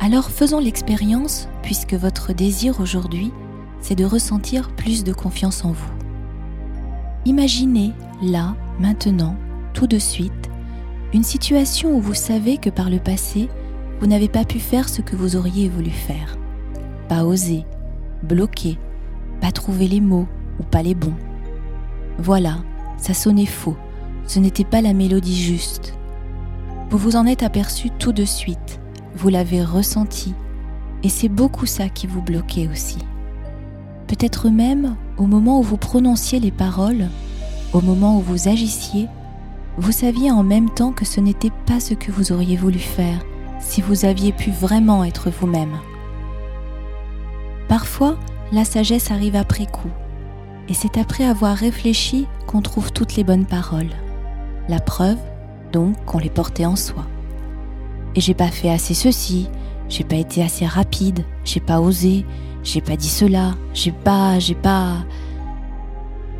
Alors 0.00 0.30
faisons 0.30 0.60
l'expérience, 0.60 1.48
puisque 1.62 1.94
votre 1.94 2.32
désir 2.32 2.80
aujourd'hui, 2.80 3.32
c'est 3.80 3.96
de 3.96 4.04
ressentir 4.04 4.70
plus 4.70 5.02
de 5.02 5.12
confiance 5.12 5.64
en 5.64 5.72
vous. 5.72 5.92
Imaginez, 7.24 7.92
là, 8.22 8.54
maintenant, 8.78 9.36
tout 9.74 9.86
de 9.88 9.98
suite, 9.98 10.50
une 11.12 11.24
situation 11.24 11.96
où 11.96 12.00
vous 12.00 12.14
savez 12.14 12.58
que 12.58 12.70
par 12.70 12.90
le 12.90 12.98
passé, 12.98 13.48
vous 14.00 14.06
n'avez 14.06 14.28
pas 14.28 14.44
pu 14.44 14.60
faire 14.60 14.88
ce 14.88 15.02
que 15.02 15.16
vous 15.16 15.34
auriez 15.34 15.68
voulu 15.68 15.90
faire. 15.90 16.38
Pas 17.08 17.24
oser, 17.24 17.66
bloquer, 18.22 18.78
pas 19.40 19.50
trouver 19.50 19.88
les 19.88 20.00
mots 20.00 20.28
ou 20.60 20.62
pas 20.62 20.82
les 20.82 20.94
bons. 20.94 21.16
Voilà, 22.18 22.58
ça 22.98 23.14
sonnait 23.14 23.46
faux, 23.46 23.76
ce 24.26 24.38
n'était 24.38 24.64
pas 24.64 24.80
la 24.80 24.92
mélodie 24.92 25.40
juste. 25.40 25.94
Vous 26.90 26.98
vous 26.98 27.16
en 27.16 27.26
êtes 27.26 27.42
aperçu 27.42 27.90
tout 27.98 28.12
de 28.12 28.24
suite, 28.24 28.80
vous 29.18 29.30
l'avez 29.30 29.64
ressenti, 29.64 30.32
et 31.02 31.08
c'est 31.08 31.28
beaucoup 31.28 31.66
ça 31.66 31.88
qui 31.88 32.06
vous 32.06 32.22
bloquait 32.22 32.68
aussi. 32.68 32.98
Peut-être 34.06 34.48
même 34.48 34.94
au 35.16 35.26
moment 35.26 35.58
où 35.58 35.62
vous 35.62 35.76
prononciez 35.76 36.38
les 36.38 36.52
paroles, 36.52 37.08
au 37.72 37.80
moment 37.80 38.16
où 38.16 38.20
vous 38.20 38.48
agissiez, 38.48 39.08
vous 39.76 39.90
saviez 39.90 40.30
en 40.30 40.44
même 40.44 40.70
temps 40.70 40.92
que 40.92 41.04
ce 41.04 41.20
n'était 41.20 41.52
pas 41.66 41.80
ce 41.80 41.94
que 41.94 42.12
vous 42.12 42.30
auriez 42.30 42.56
voulu 42.56 42.78
faire 42.78 43.18
si 43.58 43.80
vous 43.80 44.04
aviez 44.04 44.30
pu 44.30 44.52
vraiment 44.52 45.02
être 45.02 45.30
vous-même. 45.30 45.76
Parfois, 47.66 48.16
la 48.52 48.64
sagesse 48.64 49.10
arrive 49.10 49.34
après 49.34 49.66
coup, 49.66 49.90
et 50.68 50.74
c'est 50.74 50.96
après 50.96 51.24
avoir 51.24 51.56
réfléchi 51.56 52.28
qu'on 52.46 52.62
trouve 52.62 52.92
toutes 52.92 53.16
les 53.16 53.24
bonnes 53.24 53.46
paroles. 53.46 53.90
La 54.68 54.78
preuve, 54.78 55.18
donc, 55.72 55.96
qu'on 56.04 56.18
les 56.18 56.30
portait 56.30 56.66
en 56.66 56.76
soi. 56.76 57.04
Et 58.14 58.20
j'ai 58.20 58.34
pas 58.34 58.48
fait 58.48 58.70
assez 58.70 58.94
ceci, 58.94 59.48
j'ai 59.88 60.04
pas 60.04 60.16
été 60.16 60.42
assez 60.42 60.66
rapide, 60.66 61.24
j'ai 61.44 61.60
pas 61.60 61.80
osé, 61.80 62.24
j'ai 62.64 62.80
pas 62.80 62.96
dit 62.96 63.08
cela, 63.08 63.54
j'ai 63.74 63.92
pas, 63.92 64.38
j'ai 64.38 64.54
pas. 64.54 65.04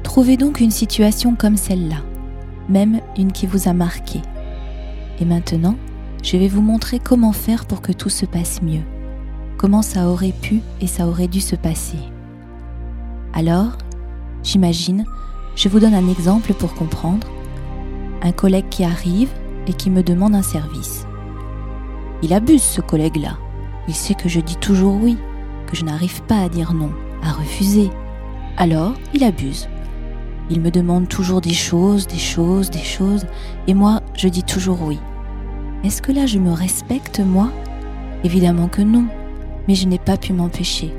Trouvez 0.02 0.36
donc 0.36 0.60
une 0.60 0.70
situation 0.70 1.34
comme 1.34 1.56
celle-là 1.56 2.02
même 2.68 3.00
une 3.16 3.32
qui 3.32 3.46
vous 3.46 3.68
a 3.68 3.72
marqué. 3.72 4.20
Et 5.20 5.24
maintenant, 5.24 5.76
je 6.22 6.36
vais 6.36 6.48
vous 6.48 6.62
montrer 6.62 6.98
comment 6.98 7.32
faire 7.32 7.64
pour 7.64 7.80
que 7.80 7.92
tout 7.92 8.10
se 8.10 8.26
passe 8.26 8.62
mieux, 8.62 8.82
comment 9.56 9.82
ça 9.82 10.08
aurait 10.08 10.32
pu 10.32 10.60
et 10.80 10.86
ça 10.86 11.06
aurait 11.06 11.28
dû 11.28 11.40
se 11.40 11.56
passer. 11.56 11.98
Alors, 13.32 13.76
j'imagine, 14.42 15.04
je 15.56 15.68
vous 15.68 15.80
donne 15.80 15.94
un 15.94 16.08
exemple 16.08 16.54
pour 16.54 16.74
comprendre. 16.74 17.26
Un 18.22 18.32
collègue 18.32 18.68
qui 18.68 18.84
arrive 18.84 19.30
et 19.66 19.72
qui 19.72 19.90
me 19.90 20.02
demande 20.02 20.34
un 20.34 20.42
service. 20.42 21.06
Il 22.22 22.32
abuse 22.32 22.62
ce 22.62 22.80
collègue-là. 22.80 23.38
Il 23.86 23.94
sait 23.94 24.14
que 24.14 24.28
je 24.28 24.40
dis 24.40 24.56
toujours 24.56 24.94
oui, 25.00 25.16
que 25.66 25.76
je 25.76 25.84
n'arrive 25.84 26.22
pas 26.22 26.40
à 26.40 26.48
dire 26.48 26.74
non, 26.74 26.90
à 27.22 27.32
refuser. 27.32 27.90
Alors, 28.56 28.94
il 29.14 29.24
abuse. 29.24 29.68
Il 30.50 30.60
me 30.60 30.70
demande 30.70 31.08
toujours 31.08 31.40
des 31.40 31.54
choses, 31.54 32.06
des 32.06 32.18
choses, 32.18 32.70
des 32.70 32.78
choses, 32.78 33.26
et 33.66 33.74
moi, 33.74 34.00
je 34.14 34.28
dis 34.28 34.42
toujours 34.42 34.82
oui. 34.82 34.98
Est-ce 35.84 36.02
que 36.02 36.12
là, 36.12 36.26
je 36.26 36.38
me 36.38 36.52
respecte, 36.52 37.20
moi? 37.20 37.50
Évidemment 38.24 38.68
que 38.68 38.82
non, 38.82 39.06
mais 39.68 39.74
je 39.74 39.86
n'ai 39.86 39.98
pas 39.98 40.16
pu 40.16 40.32
m'empêcher. 40.32 40.92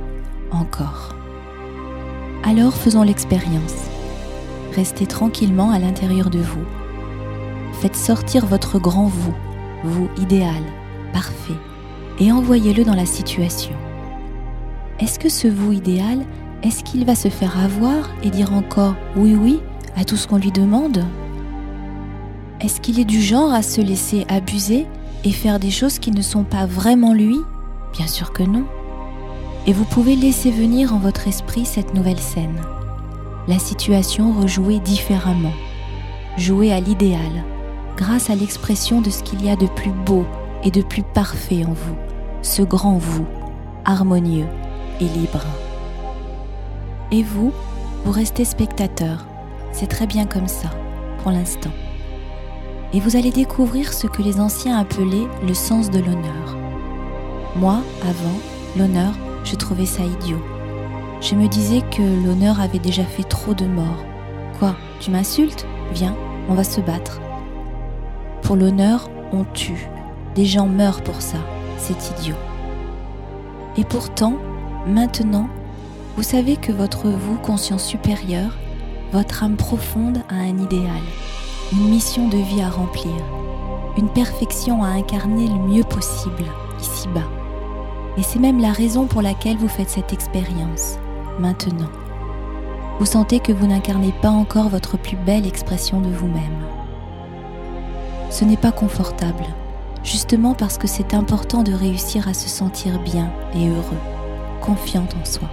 Encore. 0.52 1.16
Alors 2.44 2.74
faisons 2.74 3.04
l'expérience. 3.04 3.90
Restez 4.76 5.06
tranquillement 5.06 5.72
à 5.72 5.80
l'intérieur 5.80 6.30
de 6.30 6.40
vous. 6.40 6.64
Faites 7.74 7.96
sortir 7.96 8.46
votre 8.46 8.80
grand 8.80 9.08
vous, 9.08 9.34
vous 9.84 10.10
idéal, 10.18 10.64
parfait, 11.14 11.58
et 12.20 12.32
envoyez-le 12.32 12.84
dans 12.84 12.96
la 12.96 13.06
situation. 13.06 13.74
Est-ce 15.00 15.20
que 15.20 15.30
ce 15.30 15.48
vous 15.48 15.72
idéal 15.72 16.26
est-ce 16.62 16.84
qu'il 16.84 17.06
va 17.06 17.16
se 17.16 17.30
faire 17.30 17.58
avoir 17.58 18.10
et 18.22 18.30
dire 18.30 18.54
encore 18.54 18.96
oui 19.16 19.34
oui 19.34 19.62
à 19.96 20.04
tout 20.04 20.18
ce 20.18 20.28
qu'on 20.28 20.38
lui 20.38 20.52
demande? 20.52 21.06
Est-ce 22.60 22.82
qu'il 22.82 23.00
est 23.00 23.06
du 23.06 23.22
genre 23.22 23.54
à 23.54 23.62
se 23.62 23.80
laisser 23.80 24.26
abuser 24.28 24.86
et 25.24 25.32
faire 25.32 25.60
des 25.60 25.72
choses 25.72 26.00
qui 26.00 26.12
ne 26.12 26.22
sont 26.22 26.44
pas 26.44 26.66
vraiment 26.66 27.14
lui? 27.14 27.38
Bien 27.94 28.08
sûr 28.08 28.34
que 28.34 28.44
non. 28.44 28.66
Et 29.68 29.74
vous 29.74 29.86
pouvez 29.86 30.18
laisser 30.18 30.52
venir 30.52 30.94
en 30.94 30.98
votre 30.98 31.30
esprit 31.30 31.66
cette 31.66 31.94
nouvelle 31.94 32.20
scène. 32.20 32.60
La 33.48 33.58
situation 33.58 34.34
rejouée 34.34 34.80
différemment, 34.80 35.54
jouée 36.36 36.74
à 36.74 36.82
l'idéal, 36.82 37.46
grâce 37.96 38.30
à 38.30 38.36
l'expression 38.36 39.00
de 39.00 39.10
ce 39.10 39.24
qu'il 39.24 39.46
y 39.46 39.50
a 39.50 39.56
de 39.56 39.68
plus 39.68 39.92
beau 39.92 40.26
et 40.64 40.72
de 40.72 40.82
plus 40.82 41.04
parfait 41.04 41.64
en 41.66 41.74
vous, 41.74 41.96
ce 42.42 42.62
grand 42.62 42.98
vous, 42.98 43.26
harmonieux 43.86 44.48
et 45.00 45.06
libre. 45.06 45.46
Et 47.12 47.24
vous, 47.24 47.52
vous 48.06 48.12
restez 48.12 48.46
spectateur. 48.46 49.26
C'est 49.72 49.88
très 49.88 50.08
bien 50.08 50.26
comme 50.26 50.48
ça, 50.48 50.70
pour 51.22 51.32
l'instant. 51.32 51.72
Et 52.94 53.00
vous 53.00 53.16
allez 53.16 53.32
découvrir 53.32 53.94
ce 53.94 54.08
que 54.08 54.22
les 54.22 54.40
anciens 54.40 54.78
appelaient 54.78 55.28
le 55.48 55.54
sens 55.54 55.90
de 55.90 56.00
l'honneur. 56.00 56.58
Moi, 57.56 57.80
avant, 58.02 58.40
l'honneur, 58.78 59.14
je 59.44 59.56
trouvais 59.56 59.86
ça 59.86 60.04
idiot. 60.04 60.42
Je 61.22 61.36
me 61.36 61.48
disais 61.48 61.82
que 61.92 62.02
l'honneur 62.02 62.60
avait 62.60 62.80
déjà 62.80 63.04
fait 63.04 63.24
trop 63.24 63.54
de 63.54 63.66
morts. 63.66 64.04
Quoi, 64.58 64.76
tu 65.00 65.12
m'insultes? 65.12 65.66
Viens, 65.94 66.16
on 66.48 66.54
va 66.54 66.64
se 66.64 66.82
battre. 66.82 67.20
Pour 68.42 68.56
l'honneur, 68.56 69.10
on 69.32 69.44
tue. 69.44 69.88
Des 70.36 70.46
gens 70.46 70.68
meurent 70.68 71.02
pour 71.02 71.22
ça. 71.22 71.38
C'est 71.78 72.12
idiot. 72.20 72.36
Et 73.78 73.84
pourtant, 73.84 74.36
maintenant, 74.86 75.48
vous 76.18 76.24
savez 76.24 76.58
que 76.58 76.72
votre 76.72 77.08
vous, 77.08 77.38
conscience 77.38 77.86
supérieure, 77.86 78.58
votre 79.12 79.44
âme 79.44 79.56
profonde 79.56 80.20
a 80.30 80.36
un 80.36 80.58
idéal, 80.58 81.02
une 81.72 81.90
mission 81.90 82.28
de 82.28 82.38
vie 82.38 82.62
à 82.62 82.70
remplir, 82.70 83.14
une 83.98 84.10
perfection 84.10 84.84
à 84.84 84.90
incarner 84.90 85.48
le 85.48 85.60
mieux 85.60 85.84
possible, 85.84 86.44
ici-bas. 86.80 87.28
Et 88.18 88.24
c'est 88.24 88.40
même 88.40 88.60
la 88.60 88.72
raison 88.72 89.06
pour 89.06 89.22
laquelle 89.22 89.58
vous 89.58 89.68
faites 89.68 89.90
cette 89.90 90.14
expérience, 90.14 91.00
maintenant. 91.40 91.90
Vous 93.00 93.06
sentez 93.06 93.40
que 93.40 93.54
vous 93.54 93.68
n'incarnez 93.68 94.14
pas 94.22 94.30
encore 94.30 94.68
votre 94.68 94.98
plus 94.98 95.16
belle 95.16 95.48
expression 95.48 96.02
de 96.02 96.10
vous-même. 96.10 96.66
Ce 98.30 98.44
n'est 98.44 98.58
pas 98.58 98.74
confortable, 98.74 99.46
justement 100.04 100.54
parce 100.54 100.78
que 100.78 100.88
c'est 100.88 101.14
important 101.14 101.64
de 101.64 101.74
réussir 101.74 102.28
à 102.28 102.34
se 102.34 102.50
sentir 102.50 103.00
bien 103.00 103.32
et 103.56 103.68
heureux, 103.68 104.00
confiante 104.62 105.16
en 105.22 105.26
soi. 105.26 105.50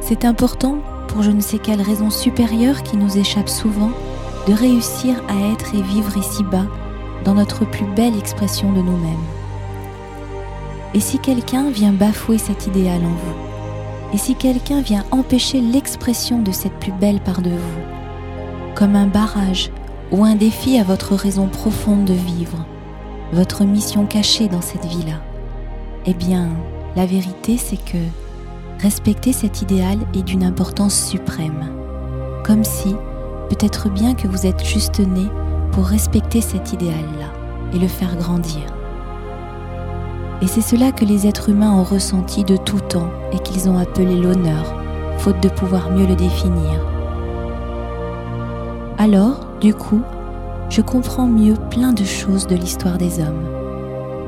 C'est 0.00 0.24
important, 0.24 0.78
pour 1.08 1.22
je 1.22 1.30
ne 1.30 1.40
sais 1.40 1.58
quelle 1.58 1.82
raison 1.82 2.10
supérieure 2.10 2.82
qui 2.82 2.96
nous 2.96 3.18
échappe 3.18 3.48
souvent, 3.48 3.90
de 4.46 4.52
réussir 4.52 5.22
à 5.28 5.52
être 5.52 5.74
et 5.74 5.82
vivre 5.82 6.16
ici-bas 6.16 6.66
dans 7.24 7.34
notre 7.34 7.64
plus 7.64 7.86
belle 7.94 8.16
expression 8.16 8.72
de 8.72 8.80
nous-mêmes. 8.80 9.26
Et 10.94 11.00
si 11.00 11.18
quelqu'un 11.18 11.70
vient 11.70 11.92
bafouer 11.92 12.38
cet 12.38 12.66
idéal 12.66 13.02
en 13.04 13.08
vous? 13.08 14.14
Et 14.14 14.18
si 14.18 14.34
quelqu'un 14.34 14.80
vient 14.80 15.04
empêcher 15.12 15.60
l'expression 15.60 16.40
de 16.40 16.50
cette 16.50 16.78
plus 16.80 16.92
belle 16.92 17.20
part 17.20 17.42
de 17.42 17.50
vous? 17.50 17.80
Comme 18.74 18.96
un 18.96 19.06
barrage 19.06 19.70
ou 20.10 20.24
un 20.24 20.34
défi 20.34 20.78
à 20.78 20.82
votre 20.82 21.14
raison 21.14 21.46
profonde 21.46 22.04
de 22.06 22.14
vivre, 22.14 22.64
votre 23.32 23.64
mission 23.64 24.06
cachée 24.06 24.48
dans 24.48 24.60
cette 24.60 24.84
vie-là 24.84 25.20
Eh 26.06 26.14
bien, 26.14 26.48
la 26.96 27.06
vérité 27.06 27.56
c'est 27.56 27.76
que 27.76 27.98
respecter 28.80 29.32
cet 29.32 29.62
idéal 29.62 29.98
est 30.14 30.22
d'une 30.22 30.42
importance 30.42 30.94
suprême. 30.94 31.70
Comme 32.44 32.64
si, 32.64 32.94
peut-être 33.48 33.88
bien 33.88 34.14
que 34.14 34.26
vous 34.26 34.46
êtes 34.46 34.64
juste 34.64 34.98
né 35.00 35.26
pour 35.72 35.86
respecter 35.86 36.40
cet 36.40 36.72
idéal-là 36.72 37.32
et 37.72 37.78
le 37.78 37.88
faire 37.88 38.16
grandir. 38.16 38.64
Et 40.42 40.46
c'est 40.46 40.62
cela 40.62 40.90
que 40.90 41.04
les 41.04 41.26
êtres 41.26 41.50
humains 41.50 41.72
ont 41.72 41.84
ressenti 41.84 42.44
de 42.44 42.56
tout 42.56 42.80
temps 42.80 43.10
et 43.32 43.38
qu'ils 43.38 43.68
ont 43.68 43.78
appelé 43.78 44.16
l'honneur, 44.16 44.74
faute 45.18 45.40
de 45.40 45.50
pouvoir 45.50 45.90
mieux 45.90 46.06
le 46.06 46.16
définir. 46.16 46.80
Alors, 48.98 49.46
du 49.60 49.74
coup, 49.74 50.02
je 50.70 50.82
comprends 50.82 51.26
mieux 51.26 51.56
plein 51.68 51.92
de 51.92 52.04
choses 52.04 52.46
de 52.46 52.54
l'histoire 52.54 52.96
des 52.96 53.18
hommes. 53.18 53.44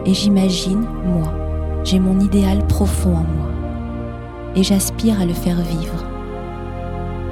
et 0.04 0.14
j'imagine, 0.14 0.84
moi, 1.04 1.32
j'ai 1.84 2.00
mon 2.00 2.18
idéal 2.18 2.66
profond 2.66 3.10
en 3.10 3.26
moi. 3.36 3.48
Et 4.56 4.64
j'aspire 4.64 5.20
à 5.20 5.24
le 5.24 5.32
faire 5.32 5.60
vivre. 5.60 6.04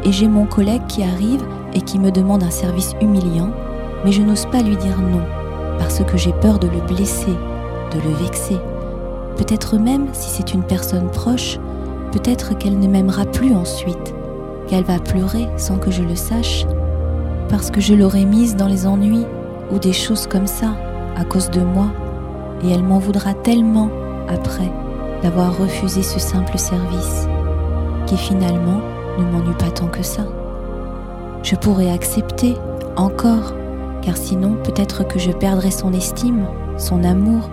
Et 0.05 0.13
j'ai 0.13 0.29
mon 0.29 0.47
collègue 0.47 0.87
qui 0.87 1.03
arrive 1.03 1.43
et 1.75 1.81
qui 1.81 1.99
me 1.99 2.13
demande 2.13 2.45
un 2.45 2.51
service 2.51 2.95
humiliant, 3.01 3.51
mais 4.05 4.13
je 4.13 4.23
n'ose 4.23 4.47
pas 4.47 4.63
lui 4.63 4.77
dire 4.77 5.01
non, 5.01 5.23
parce 5.79 6.05
que 6.05 6.17
j'ai 6.17 6.33
peur 6.33 6.61
de 6.61 6.69
le 6.69 6.81
blesser, 6.87 7.37
de 7.93 8.01
le 8.09 8.15
vexer. 8.15 8.59
Peut-être 9.37 9.77
même, 9.77 10.07
si 10.13 10.31
c'est 10.31 10.55
une 10.55 10.63
personne 10.63 11.11
proche, 11.11 11.59
peut-être 12.13 12.57
qu'elle 12.57 12.79
ne 12.79 12.87
m'aimera 12.87 13.25
plus 13.25 13.57
ensuite, 13.57 14.15
qu'elle 14.69 14.85
va 14.85 15.01
pleurer 15.01 15.49
sans 15.57 15.79
que 15.79 15.91
je 15.91 16.03
le 16.03 16.15
sache, 16.15 16.65
parce 17.51 17.71
que 17.71 17.81
je 17.81 17.95
l'aurai 17.95 18.25
mise 18.25 18.55
dans 18.55 18.69
les 18.69 18.87
ennuis 18.87 19.27
ou 19.73 19.79
des 19.79 19.93
choses 19.93 20.27
comme 20.27 20.47
ça, 20.47 20.77
à 21.17 21.25
cause 21.25 21.51
de 21.51 21.61
moi, 21.61 21.91
et 22.63 22.71
elle 22.71 22.85
m'en 22.85 22.99
voudra 22.99 23.35
tellement 23.35 23.91
après 24.29 24.71
d'avoir 25.23 25.59
refusé 25.59 26.03
ce 26.03 26.19
simple 26.21 26.57
service, 26.57 27.27
qui 28.07 28.17
finalement 28.17 28.81
ne 29.19 29.25
m'ennuie 29.25 29.57
pas 29.59 29.71
tant 29.71 29.89
que 29.89 30.03
ça. 30.03 30.23
Je 31.43 31.57
pourrais 31.57 31.91
accepter 31.91 32.57
encore, 32.97 33.55
car 34.01 34.17
sinon 34.17 34.57
peut-être 34.63 35.07
que 35.07 35.19
je 35.19 35.33
perdrais 35.33 35.71
son 35.71 35.93
estime, 35.93 36.47
son 36.79 37.03
amour, 37.03 37.51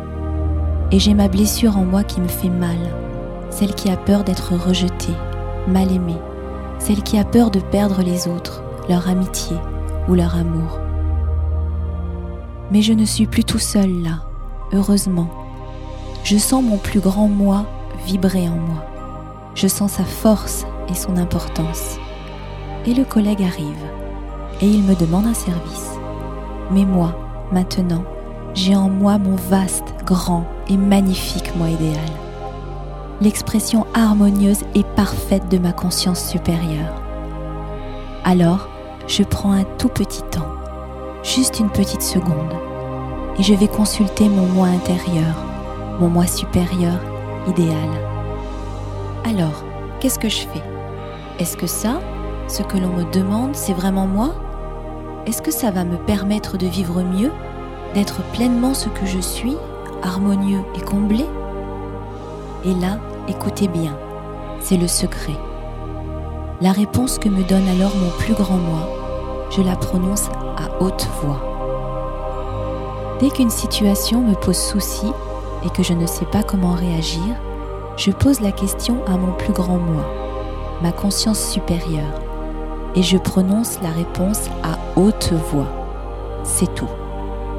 et 0.92 1.00
j'ai 1.00 1.14
ma 1.14 1.28
blessure 1.28 1.78
en 1.78 1.84
moi 1.84 2.04
qui 2.04 2.22
me 2.22 2.28
fait 2.28 2.50
mal, 2.50 2.78
celle 3.50 3.74
qui 3.74 3.90
a 3.90 3.98
peur 3.98 4.24
d'être 4.24 4.54
rejetée, 4.54 5.16
mal 5.68 5.92
aimée, 5.92 6.22
celle 6.80 7.02
qui 7.02 7.18
a 7.18 7.26
peur 7.26 7.50
de 7.52 7.60
perdre 7.60 8.02
les 8.04 8.28
autres, 8.28 8.64
leur 8.88 9.10
amitié 9.10 9.58
ou 10.08 10.15
leur 10.15 10.36
amour. 10.36 10.80
Mais 12.72 12.82
je 12.82 12.93
ne 12.93 13.06
suis 13.06 13.28
plus 13.28 13.43
tout 13.43 13.60
seul 13.60 14.02
là, 14.04 14.24
heureusement. 14.74 15.30
Je 16.24 16.38
sens 16.38 16.63
mon 16.63 16.78
plus 16.78 17.00
grand 17.00 17.28
moi 17.28 17.65
vibrer 18.06 18.48
en 18.50 18.56
moi. 18.56 18.84
Je 19.56 19.67
sens 19.67 19.93
sa 19.93 20.04
force 20.04 20.65
et 20.89 20.93
son 20.93 21.17
importance. 21.17 21.98
Et 22.86 22.93
le 22.93 23.06
collègue 23.06 23.43
arrive, 23.43 23.86
et 24.62 24.67
il 24.67 24.84
me 24.84 24.96
demande 24.96 25.28
un 25.28 25.34
service. 25.34 25.91
Mais 26.72 26.86
moi, 26.86 27.15
maintenant, 27.52 28.04
j'ai 28.54 28.76
en 28.76 28.89
moi 28.89 29.17
mon 29.17 29.36
vaste, 29.36 29.93
grand 30.06 30.46
et 30.67 30.78
magnifique 30.78 31.56
moi 31.56 31.70
idéal. 31.70 32.10
L'expression 33.22 33.86
harmonieuse 33.93 34.63
et 34.76 34.84
parfaite 34.96 35.50
de 35.50 35.58
ma 35.58 35.72
conscience 35.72 36.24
supérieure. 36.28 37.02
Alors, 38.24 38.70
je 39.08 39.24
prends 39.24 39.54
un 39.54 39.63
tout 39.78 39.88
petit 39.88 40.22
temps, 40.24 40.52
juste 41.24 41.60
une 41.60 41.70
petite 41.70 42.02
seconde, 42.02 42.54
et 43.39 43.43
je 43.43 43.54
vais 43.54 43.70
consulter 43.70 44.28
mon 44.28 44.46
moi 44.46 44.67
intérieur, 44.67 45.36
mon 46.00 46.10
moi 46.10 46.28
supérieur 46.28 47.00
idéal. 47.48 47.89
Alors, 49.24 49.63
qu'est-ce 50.00 50.20
que 50.20 50.28
je 50.28 50.41
fais? 50.41 50.63
Est-ce 51.39 51.56
que 51.56 51.67
ça, 51.67 52.02
ce 52.50 52.63
que 52.63 52.78
l'on 52.78 52.89
me 52.89 53.10
demande, 53.12 53.56
c'est 53.56 53.74
vraiment 53.74 54.08
moi? 54.08 54.32
Est-ce 55.26 55.41
que 55.41 55.52
ça 55.52 55.72
va 55.72 55.86
me 55.86 55.98
permettre 55.98 56.58
de 56.58 56.67
vivre 56.67 57.02
mieux, 57.02 57.32
d'être 57.93 58.22
pleinement 58.34 58.74
ce 58.74 58.89
que 58.89 59.06
je 59.06 59.20
suis, 59.20 59.56
harmonieux 60.04 60.62
et 60.76 60.82
comblé? 60.82 61.26
Et 62.65 62.74
là, 62.74 63.00
écoutez 63.30 63.70
bien, 63.70 63.96
c'est 64.60 64.78
le 64.78 64.88
secret. 64.88 65.38
La 66.60 66.72
réponse 66.72 67.20
que 67.20 67.30
me 67.30 67.43
donne 67.43 67.67
alors 67.67 67.96
mon 67.96 68.10
plus 68.17 68.34
grand 68.34 68.58
moi, 68.58 68.89
je 69.52 69.62
la 69.62 69.76
prononce 69.76 70.28
à 70.58 70.82
haute 70.82 71.08
voix. 71.22 71.39
Dès 73.20 73.30
qu'une 73.30 73.52
situation 73.52 74.22
me 74.22 74.34
pose 74.34 74.58
souci 74.58 75.06
et 75.63 75.70
que 75.70 75.84
je 75.84 75.93
ne 75.93 76.08
sais 76.08 76.26
pas 76.26 76.41
comment 76.41 76.74
réagir, 76.74 77.36
je 77.96 78.10
pose 78.10 78.41
la 78.41 78.52
question 78.52 78.98
à 79.06 79.17
mon 79.17 79.34
plus 79.34 79.54
grand 79.54 79.78
moi, 79.78 80.04
ma 80.82 80.91
conscience 80.91 81.39
supérieure, 81.39 82.22
et 82.96 83.04
je 83.04 83.20
prononce 83.20 83.80
la 83.84 83.91
réponse 83.91 84.50
à 84.63 84.80
haute 85.00 85.34
voix. 85.52 85.70
C'est 86.43 86.74
tout, 86.74 86.89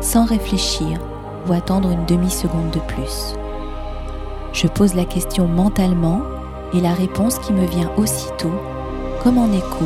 sans 0.00 0.24
réfléchir 0.24 0.98
ou 1.48 1.52
attendre 1.52 1.90
une 1.90 2.04
demi-seconde 2.06 2.70
de 2.72 2.80
plus. 2.80 3.37
Je 4.52 4.66
pose 4.66 4.94
la 4.94 5.04
question 5.04 5.46
mentalement 5.46 6.20
et 6.74 6.80
la 6.80 6.94
réponse 6.94 7.38
qui 7.38 7.52
me 7.52 7.64
vient 7.64 7.92
aussitôt, 7.96 8.54
comme 9.22 9.38
en 9.38 9.52
écho, 9.52 9.85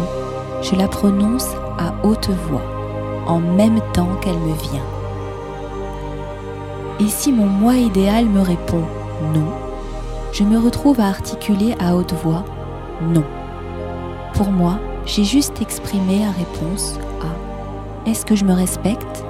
je 0.62 0.77
la 0.77 0.88
prononce 0.88 1.49
à 1.79 1.92
haute 2.07 2.31
voix, 2.49 2.62
en 3.27 3.40
même 3.40 3.81
temps 3.92 4.14
qu'elle 4.21 4.38
me 4.38 4.55
vient. 4.55 4.85
Et 7.01 7.09
si 7.09 7.33
mon 7.33 7.47
moi 7.47 7.75
idéal 7.75 8.27
me 8.27 8.40
répond 8.40 8.83
non, 9.35 9.49
je 10.33 10.45
me 10.45 10.59
retrouve 10.59 11.01
à 11.01 11.07
articuler 11.07 11.75
à 11.81 11.97
haute 11.97 12.14
voix 12.23 12.45
non. 13.01 13.25
Pour 14.35 14.51
moi, 14.51 14.79
j'ai 15.05 15.25
juste 15.25 15.61
exprimé 15.61 16.21
la 16.21 16.31
réponse 16.31 16.99
à 17.21 18.09
Est-ce 18.09 18.25
que 18.25 18.37
je 18.37 18.45
me 18.45 18.53
respecte? 18.53 19.25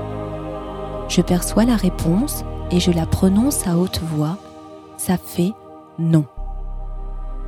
Je 1.09 1.23
perçois 1.23 1.65
la 1.65 1.77
réponse 1.77 2.45
et 2.71 2.81
je 2.81 2.91
la 2.91 3.07
prononce 3.07 3.67
à 3.67 3.77
haute 3.77 4.01
voix. 4.03 4.37
Ça 4.97 5.17
fait 5.17 5.53
non. 5.99 6.25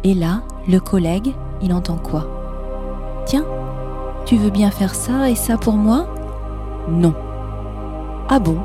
Et 0.02 0.14
là, 0.14 0.42
le 0.68 0.80
collègue, 0.80 1.32
il 1.62 1.72
entend 1.72 1.96
quoi? 1.96 2.26
Tiens, 3.26 3.44
tu 4.26 4.36
veux 4.36 4.50
bien 4.50 4.70
faire 4.70 4.94
ça 4.94 5.30
et 5.30 5.34
ça 5.34 5.56
pour 5.56 5.74
moi? 5.74 6.06
Non. 6.88 7.14
Ah 8.28 8.38
bon? 8.38 8.58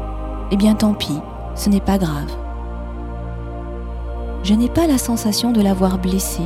Eh 0.51 0.57
bien 0.57 0.73
tant 0.73 0.93
pis, 0.93 1.19
ce 1.55 1.69
n'est 1.69 1.79
pas 1.79 1.97
grave. 1.97 2.31
Je 4.43 4.53
n'ai 4.53 4.69
pas 4.69 4.87
la 4.87 4.97
sensation 4.97 5.51
de 5.51 5.61
l'avoir 5.61 5.97
blessé, 5.97 6.43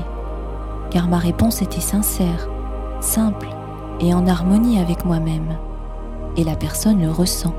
car 0.91 1.07
ma 1.07 1.17
réponse 1.17 1.61
était 1.61 1.79
sincère, 1.79 2.47
simple 2.99 3.47
et 3.99 4.13
en 4.13 4.27
harmonie 4.27 4.79
avec 4.79 5.05
moi-même. 5.05 5.57
Et 6.37 6.43
la 6.43 6.55
personne 6.55 7.01
le 7.01 7.11
ressent. 7.11 7.53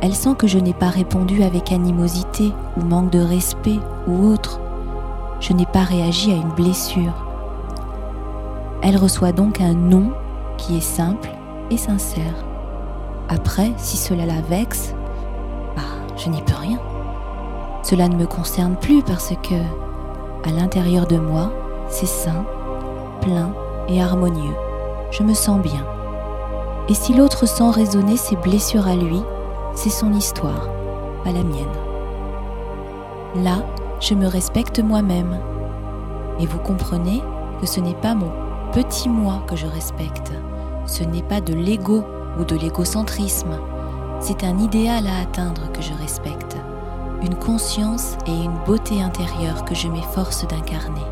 Elle 0.00 0.14
sent 0.14 0.36
que 0.38 0.46
je 0.46 0.58
n'ai 0.58 0.74
pas 0.74 0.88
répondu 0.88 1.42
avec 1.42 1.72
animosité 1.72 2.52
ou 2.76 2.84
manque 2.84 3.10
de 3.10 3.20
respect 3.20 3.80
ou 4.06 4.26
autre. 4.26 4.60
Je 5.40 5.52
n'ai 5.52 5.66
pas 5.66 5.82
réagi 5.82 6.32
à 6.32 6.36
une 6.36 6.52
blessure. 6.52 7.27
Elle 8.82 8.96
reçoit 8.96 9.32
donc 9.32 9.60
un 9.60 9.74
non 9.74 10.12
qui 10.56 10.76
est 10.76 10.82
simple 10.82 11.30
et 11.70 11.76
sincère. 11.76 12.44
Après, 13.28 13.72
si 13.76 13.96
cela 13.96 14.24
la 14.24 14.40
vexe, 14.40 14.94
bah, 15.76 15.82
je 16.16 16.28
n'y 16.28 16.40
peux 16.42 16.54
rien. 16.54 16.78
Cela 17.82 18.08
ne 18.08 18.16
me 18.16 18.26
concerne 18.26 18.76
plus 18.76 19.02
parce 19.02 19.32
que, 19.42 20.48
à 20.48 20.52
l'intérieur 20.52 21.06
de 21.06 21.18
moi, 21.18 21.52
c'est 21.88 22.06
sain, 22.06 22.44
plein 23.20 23.52
et 23.88 24.00
harmonieux. 24.00 24.54
Je 25.10 25.22
me 25.22 25.34
sens 25.34 25.60
bien. 25.60 25.84
Et 26.88 26.94
si 26.94 27.14
l'autre 27.14 27.46
sent 27.46 27.70
résonner 27.70 28.16
ses 28.16 28.36
blessures 28.36 28.86
à 28.86 28.94
lui, 28.94 29.20
c'est 29.74 29.90
son 29.90 30.12
histoire, 30.12 30.68
pas 31.24 31.32
la 31.32 31.42
mienne. 31.42 31.66
Là, 33.36 33.62
je 34.00 34.14
me 34.14 34.26
respecte 34.26 34.80
moi-même. 34.80 35.38
Et 36.40 36.46
vous 36.46 36.58
comprenez 36.58 37.22
que 37.60 37.66
ce 37.66 37.80
n'est 37.80 37.94
pas 37.94 38.14
mon 38.14 38.30
petit 38.72 39.08
moi 39.08 39.42
que 39.46 39.56
je 39.56 39.66
respecte. 39.66 40.32
Ce 40.86 41.02
n'est 41.02 41.22
pas 41.22 41.40
de 41.40 41.54
l'ego 41.54 42.04
ou 42.38 42.44
de 42.44 42.56
l'égocentrisme. 42.56 43.58
C'est 44.20 44.44
un 44.44 44.58
idéal 44.58 45.06
à 45.06 45.22
atteindre 45.22 45.70
que 45.72 45.82
je 45.82 45.92
respecte. 45.94 46.56
Une 47.22 47.34
conscience 47.34 48.16
et 48.26 48.32
une 48.32 48.58
beauté 48.66 49.02
intérieure 49.02 49.64
que 49.64 49.74
je 49.74 49.88
m'efforce 49.88 50.46
d'incarner. 50.46 51.04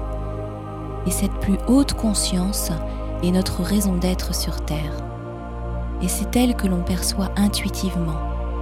Et 1.07 1.11
cette 1.11 1.39
plus 1.41 1.59
haute 1.67 1.95
conscience 1.95 2.71
est 3.23 3.31
notre 3.31 3.63
raison 3.63 3.95
d'être 3.95 4.35
sur 4.35 4.65
Terre. 4.65 4.93
Et 6.03 6.09
c'est 6.09 6.37
elle 6.37 6.57
que 6.57 6.67
l'on 6.67 6.83
perçoit 6.83 7.31
intuitivement, 7.37 8.21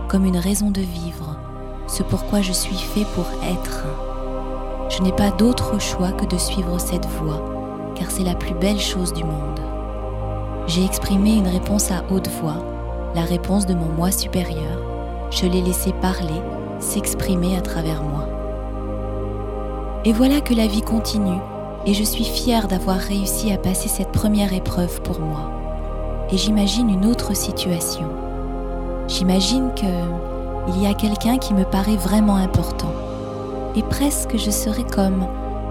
comme 0.08 0.24
une 0.24 0.36
raison 0.36 0.70
de 0.70 0.80
vivre, 0.80 1.36
ce 1.86 2.02
pourquoi 2.02 2.40
je 2.42 2.52
suis 2.52 2.76
fait 2.76 3.06
pour 3.14 3.26
être. 3.42 3.84
Je 4.88 5.02
n'ai 5.02 5.12
pas 5.12 5.30
d'autre 5.30 5.80
choix 5.80 6.12
que 6.12 6.26
de 6.26 6.38
suivre 6.38 6.78
cette 6.78 7.06
voie 7.06 7.63
car 7.94 8.10
c'est 8.10 8.24
la 8.24 8.34
plus 8.34 8.54
belle 8.54 8.80
chose 8.80 9.12
du 9.12 9.24
monde. 9.24 9.60
J'ai 10.66 10.84
exprimé 10.84 11.34
une 11.34 11.48
réponse 11.48 11.90
à 11.90 12.04
haute 12.10 12.28
voix, 12.40 12.64
la 13.14 13.22
réponse 13.22 13.66
de 13.66 13.74
mon 13.74 13.88
moi 13.88 14.10
supérieur. 14.10 14.78
Je 15.30 15.46
l'ai 15.46 15.60
laissé 15.60 15.92
parler, 15.92 16.40
s'exprimer 16.78 17.56
à 17.56 17.60
travers 17.60 18.02
moi. 18.02 18.28
Et 20.04 20.12
voilà 20.12 20.40
que 20.40 20.54
la 20.54 20.66
vie 20.66 20.82
continue, 20.82 21.40
et 21.86 21.94
je 21.94 22.04
suis 22.04 22.24
fière 22.24 22.68
d'avoir 22.68 22.96
réussi 22.96 23.52
à 23.52 23.58
passer 23.58 23.88
cette 23.88 24.12
première 24.12 24.52
épreuve 24.52 25.02
pour 25.02 25.20
moi. 25.20 25.50
Et 26.30 26.36
j'imagine 26.38 26.88
une 26.88 27.06
autre 27.06 27.34
situation. 27.36 28.08
J'imagine 29.06 29.70
que 29.74 29.86
il 30.68 30.82
y 30.82 30.86
a 30.86 30.94
quelqu'un 30.94 31.36
qui 31.36 31.52
me 31.52 31.64
paraît 31.64 31.96
vraiment 31.96 32.36
important. 32.36 32.92
Et 33.76 33.82
presque 33.82 34.36
je 34.38 34.50
serais 34.50 34.84
comme 34.84 35.26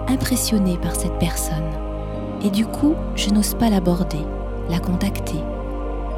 impressionnée 0.08 0.78
par 0.78 0.94
cette 0.94 1.18
personne. 1.18 1.83
Et 2.44 2.50
du 2.50 2.66
coup, 2.66 2.94
je 3.16 3.30
n'ose 3.30 3.54
pas 3.54 3.70
l'aborder, 3.70 4.24
la 4.68 4.78
contacter. 4.78 5.38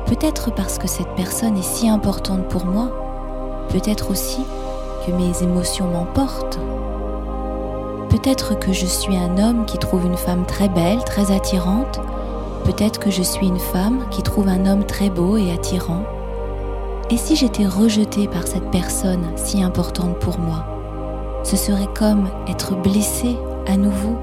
Peut-être 0.06 0.52
parce 0.52 0.76
que 0.76 0.88
cette 0.88 1.14
personne 1.14 1.56
est 1.56 1.62
si 1.62 1.88
importante 1.88 2.48
pour 2.48 2.66
moi, 2.66 2.90
peut-être 3.70 4.10
aussi 4.10 4.42
que 5.06 5.12
mes 5.12 5.42
émotions 5.44 5.86
m'emportent. 5.86 6.58
Peut-être 8.08 8.58
que 8.58 8.72
je 8.72 8.86
suis 8.86 9.16
un 9.16 9.38
homme 9.38 9.66
qui 9.66 9.78
trouve 9.78 10.04
une 10.04 10.16
femme 10.16 10.46
très 10.46 10.68
belle, 10.68 11.02
très 11.04 11.30
attirante. 11.30 12.00
Peut-être 12.64 12.98
que 12.98 13.10
je 13.10 13.22
suis 13.22 13.46
une 13.46 13.60
femme 13.60 14.00
qui 14.10 14.24
trouve 14.24 14.48
un 14.48 14.66
homme 14.66 14.84
très 14.84 15.10
beau 15.10 15.36
et 15.36 15.52
attirant. 15.52 16.02
Et 17.08 17.18
si 17.18 17.36
j'étais 17.36 17.66
rejetée 17.66 18.26
par 18.26 18.48
cette 18.48 18.70
personne 18.72 19.26
si 19.36 19.62
importante 19.62 20.18
pour 20.18 20.40
moi 20.40 20.64
Ce 21.44 21.56
serait 21.56 21.88
comme 21.94 22.28
être 22.48 22.74
blessée 22.74 23.36
à 23.68 23.76
nouveau, 23.76 24.16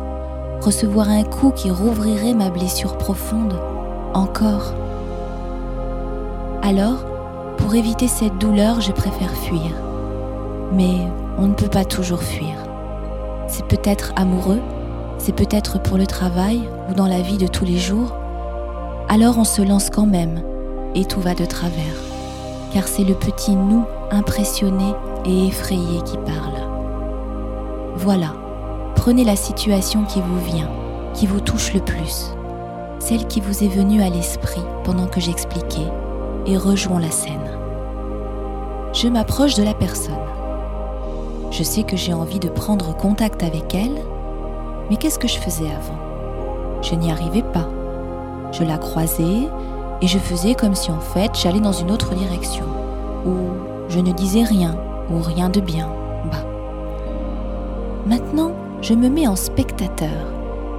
recevoir 0.64 1.10
un 1.10 1.24
coup 1.24 1.52
qui 1.52 1.70
rouvrirait 1.70 2.34
ma 2.34 2.50
blessure 2.50 2.98
profonde, 2.98 3.60
encore. 4.14 4.74
Alors, 6.62 7.06
pour 7.58 7.76
éviter 7.76 8.08
cette 8.08 8.38
douleur, 8.38 8.80
je 8.80 8.94
préfère 8.94 9.36
fuir. 9.36 9.72
Mais 10.72 10.96
on 11.38 11.48
ne 11.48 11.54
peut 11.54 11.68
pas 11.68 11.84
toujours 11.84 12.24
fuir. 12.24 12.56
C'est 13.48 13.66
peut-être 13.66 14.14
amoureux, 14.16 14.62
c'est 15.18 15.36
peut-être 15.36 15.82
pour 15.82 15.98
le 15.98 16.08
travail 16.08 16.62
ou 16.90 16.94
dans 16.94 17.08
la 17.08 17.22
vie 17.22 17.38
de 17.38 17.48
tous 17.48 17.66
les 17.66 17.78
jours. 17.78 18.16
Alors 19.10 19.38
on 19.38 19.44
se 19.44 19.62
lance 19.62 19.90
quand 19.90 20.06
même 20.06 20.42
et 20.96 21.06
tout 21.06 21.20
va 21.20 21.36
de 21.36 21.46
travers. 21.46 21.96
Car 22.72 22.88
c'est 22.88 23.04
le 23.04 23.14
petit 23.14 23.56
nous 23.56 23.86
impressionné 24.12 24.94
et 25.26 25.48
effrayé 25.48 26.02
qui 26.06 26.18
parle. 26.18 26.56
Voilà, 27.96 28.34
prenez 29.04 29.26
la 29.26 29.36
situation 29.36 30.06
qui 30.06 30.22
vous 30.22 30.40
vient, 30.40 30.70
qui 31.14 31.28
vous 31.28 31.42
touche 31.42 31.74
le 31.74 31.82
plus, 31.82 32.34
celle 33.00 33.28
qui 33.28 33.42
vous 33.42 33.62
est 33.62 33.68
venue 33.68 34.02
à 34.02 34.08
l'esprit 34.08 34.64
pendant 34.86 35.08
que 35.08 35.20
j'expliquais, 35.20 35.92
et 36.46 36.56
rejoins 36.56 37.02
la 37.02 37.12
scène. 37.12 37.52
Je 38.94 39.10
m'approche 39.10 39.56
de 39.56 39.64
la 39.64 39.74
personne. 39.74 40.14
Je 41.52 41.64
sais 41.64 41.84
que 41.84 41.98
j'ai 41.98 42.14
envie 42.14 42.40
de 42.40 42.48
prendre 42.48 42.96
contact 42.96 43.44
avec 43.44 43.76
elle, 43.76 44.02
mais 44.90 44.96
qu'est-ce 44.96 45.20
que 45.20 45.28
je 45.28 45.38
faisais 45.38 45.68
avant? 45.68 46.00
Je 46.82 46.96
n'y 46.96 47.12
arrivais 47.12 47.44
pas. 47.44 47.68
Je 48.54 48.64
la 48.64 48.78
croisais 48.78 49.50
et 50.02 50.08
je 50.08 50.18
faisais 50.18 50.56
comme 50.56 50.76
si 50.76 50.92
en 50.92 51.02
fait 51.02 51.38
j'allais 51.38 51.60
dans 51.60 51.74
une 51.74 51.92
autre 51.92 52.16
direction, 52.16 52.68
ou 53.26 53.36
je 53.90 54.00
ne 54.00 54.14
disais 54.14 54.44
rien, 54.44 54.78
ou 55.12 55.22
rien 55.22 55.50
de 55.50 55.60
bien. 55.60 55.90
Bah. 56.32 56.46
Maintenant, 58.06 58.53
je 58.84 58.94
me 58.94 59.08
mets 59.08 59.28
en 59.28 59.38
spectateur 59.38 60.10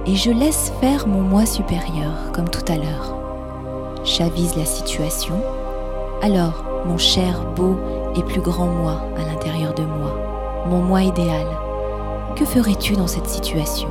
et 0.05 0.15
je 0.15 0.29
laisse 0.29 0.71
faire 0.79 1.07
mon 1.07 1.21
moi 1.21 1.47
supérieur, 1.47 2.31
comme 2.33 2.47
tout 2.47 2.71
à 2.71 2.75
l'heure. 2.75 3.17
J'avise 4.03 4.55
la 4.55 4.65
situation. 4.65 5.33
Alors, 6.21 6.63
mon 6.85 6.99
cher, 6.99 7.41
beau 7.55 7.75
et 8.15 8.21
plus 8.21 8.41
grand 8.41 8.67
moi 8.67 9.01
à 9.17 9.25
l'intérieur 9.25 9.73
de 9.73 9.81
moi, 9.81 10.15
mon 10.67 10.83
moi 10.83 11.01
idéal. 11.01 11.47
Que 12.35 12.45
ferais-tu 12.45 12.93
dans 12.93 13.07
cette 13.07 13.27
situation? 13.27 13.89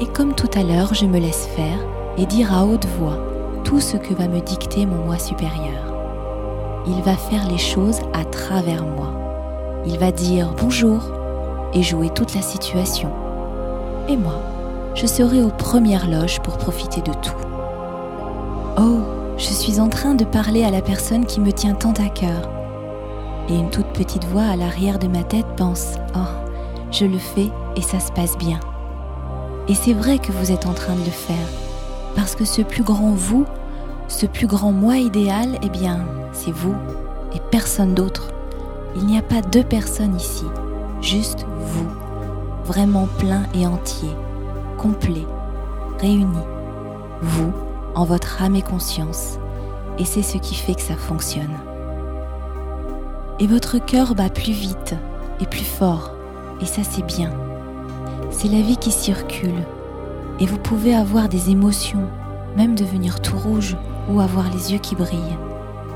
Et 0.00 0.06
comme 0.06 0.34
tout 0.34 0.50
à 0.54 0.62
l'heure, 0.62 0.94
je 0.94 1.04
me 1.04 1.18
laisse 1.18 1.46
faire 1.48 1.78
et 2.16 2.24
dire 2.24 2.56
à 2.56 2.64
haute 2.64 2.86
voix 2.98 3.18
tout 3.64 3.80
ce 3.80 3.98
que 3.98 4.14
va 4.14 4.26
me 4.26 4.40
dicter 4.40 4.86
mon 4.86 5.04
moi 5.04 5.18
supérieur. 5.18 5.92
Il 6.86 7.02
va 7.02 7.14
faire 7.14 7.46
les 7.46 7.58
choses 7.58 8.00
à 8.14 8.24
travers 8.24 8.86
moi. 8.86 9.12
Il 9.84 9.98
va 9.98 10.12
dire 10.12 10.54
bonjour 10.58 11.23
et 11.74 11.82
jouer 11.82 12.10
toute 12.10 12.34
la 12.34 12.42
situation. 12.42 13.10
Et 14.08 14.16
moi, 14.16 14.40
je 14.94 15.06
serai 15.06 15.42
aux 15.42 15.50
premières 15.50 16.08
loges 16.08 16.40
pour 16.40 16.58
profiter 16.58 17.00
de 17.00 17.12
tout. 17.12 17.34
Oh, 18.78 19.00
je 19.36 19.52
suis 19.52 19.80
en 19.80 19.88
train 19.88 20.14
de 20.14 20.24
parler 20.24 20.64
à 20.64 20.70
la 20.70 20.82
personne 20.82 21.26
qui 21.26 21.40
me 21.40 21.52
tient 21.52 21.74
tant 21.74 21.92
à 21.92 22.08
cœur 22.08 22.50
et 23.48 23.56
une 23.56 23.70
toute 23.70 23.86
petite 23.88 24.24
voix 24.24 24.44
à 24.44 24.56
l'arrière 24.56 24.98
de 24.98 25.08
ma 25.08 25.22
tête 25.22 25.46
pense⁇ 25.56 25.94
Oh, 26.14 26.18
je 26.90 27.04
le 27.04 27.18
fais 27.18 27.50
et 27.76 27.82
ça 27.82 28.00
se 28.00 28.12
passe 28.12 28.38
bien⁇ 28.38 28.58
Et 29.70 29.74
c'est 29.74 29.92
vrai 29.92 30.18
que 30.18 30.32
vous 30.32 30.52
êtes 30.52 30.66
en 30.66 30.72
train 30.72 30.94
de 30.94 31.04
le 31.04 31.10
faire, 31.10 31.48
parce 32.14 32.34
que 32.34 32.44
ce 32.44 32.62
plus 32.62 32.82
grand 32.82 33.12
vous, 33.12 33.44
ce 34.08 34.26
plus 34.26 34.46
grand 34.46 34.72
moi 34.72 34.96
idéal, 34.96 35.58
eh 35.62 35.68
bien, 35.68 36.06
c'est 36.32 36.52
vous 36.52 36.74
et 37.34 37.40
personne 37.50 37.94
d'autre. 37.94 38.28
Il 38.96 39.06
n'y 39.06 39.18
a 39.18 39.22
pas 39.22 39.40
deux 39.40 39.64
personnes 39.64 40.16
ici, 40.16 40.44
juste 41.00 41.46
vous, 41.64 41.88
vraiment 42.64 43.08
plein 43.18 43.42
et 43.54 43.66
entier, 43.66 44.10
complet, 44.78 45.26
réuni. 45.98 46.38
Vous, 47.22 47.52
en 47.94 48.04
votre 48.04 48.42
âme 48.42 48.56
et 48.56 48.62
conscience. 48.62 49.38
Et 49.98 50.04
c'est 50.04 50.22
ce 50.22 50.38
qui 50.38 50.54
fait 50.54 50.74
que 50.74 50.82
ça 50.82 50.96
fonctionne 50.96 51.56
et 53.40 53.46
votre 53.46 53.78
cœur 53.78 54.14
bat 54.14 54.30
plus 54.30 54.52
vite 54.52 54.94
et 55.40 55.46
plus 55.46 55.64
fort, 55.64 56.12
et 56.60 56.66
ça 56.66 56.82
c'est 56.84 57.04
bien. 57.04 57.30
C'est 58.30 58.48
la 58.48 58.60
vie 58.60 58.76
qui 58.76 58.90
circule, 58.90 59.64
et 60.40 60.46
vous 60.46 60.58
pouvez 60.58 60.94
avoir 60.94 61.28
des 61.28 61.50
émotions, 61.50 62.08
même 62.56 62.74
devenir 62.74 63.20
tout 63.20 63.36
rouge 63.36 63.76
ou 64.08 64.20
avoir 64.20 64.50
les 64.50 64.72
yeux 64.72 64.78
qui 64.78 64.94
brillent, 64.94 65.38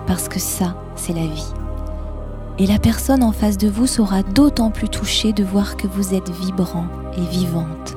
parce 0.06 0.28
que 0.28 0.40
ça, 0.40 0.74
c'est 0.96 1.12
la 1.12 1.26
vie. 1.26 1.52
Et 2.58 2.66
la 2.66 2.78
personne 2.78 3.22
en 3.22 3.32
face 3.32 3.56
de 3.56 3.68
vous 3.68 3.86
sera 3.86 4.22
d'autant 4.22 4.70
plus 4.70 4.88
touchée 4.88 5.32
de 5.32 5.44
voir 5.44 5.76
que 5.76 5.86
vous 5.86 6.14
êtes 6.14 6.30
vibrant 6.30 6.86
et 7.16 7.24
vivante, 7.24 7.96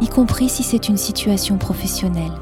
y 0.00 0.08
compris 0.08 0.48
si 0.48 0.62
c'est 0.62 0.88
une 0.88 0.96
situation 0.96 1.58
professionnelle, 1.58 2.32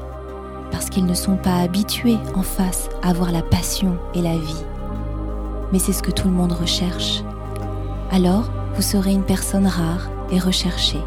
parce 0.71 0.89
qu'ils 0.89 1.05
ne 1.05 1.13
sont 1.13 1.37
pas 1.37 1.57
habitués 1.57 2.17
en 2.33 2.43
face 2.43 2.89
à 3.03 3.13
voir 3.13 3.31
la 3.31 3.41
passion 3.41 3.97
et 4.13 4.21
la 4.21 4.37
vie 4.37 4.63
mais 5.71 5.79
c'est 5.79 5.93
ce 5.93 6.03
que 6.03 6.11
tout 6.11 6.27
le 6.27 6.33
monde 6.33 6.53
recherche. 6.53 7.23
Alors, 8.11 8.49
vous 8.75 8.81
serez 8.81 9.11
une 9.11 9.23
personne 9.23 9.67
rare 9.67 10.09
et 10.31 10.39
recherchée, 10.39 11.01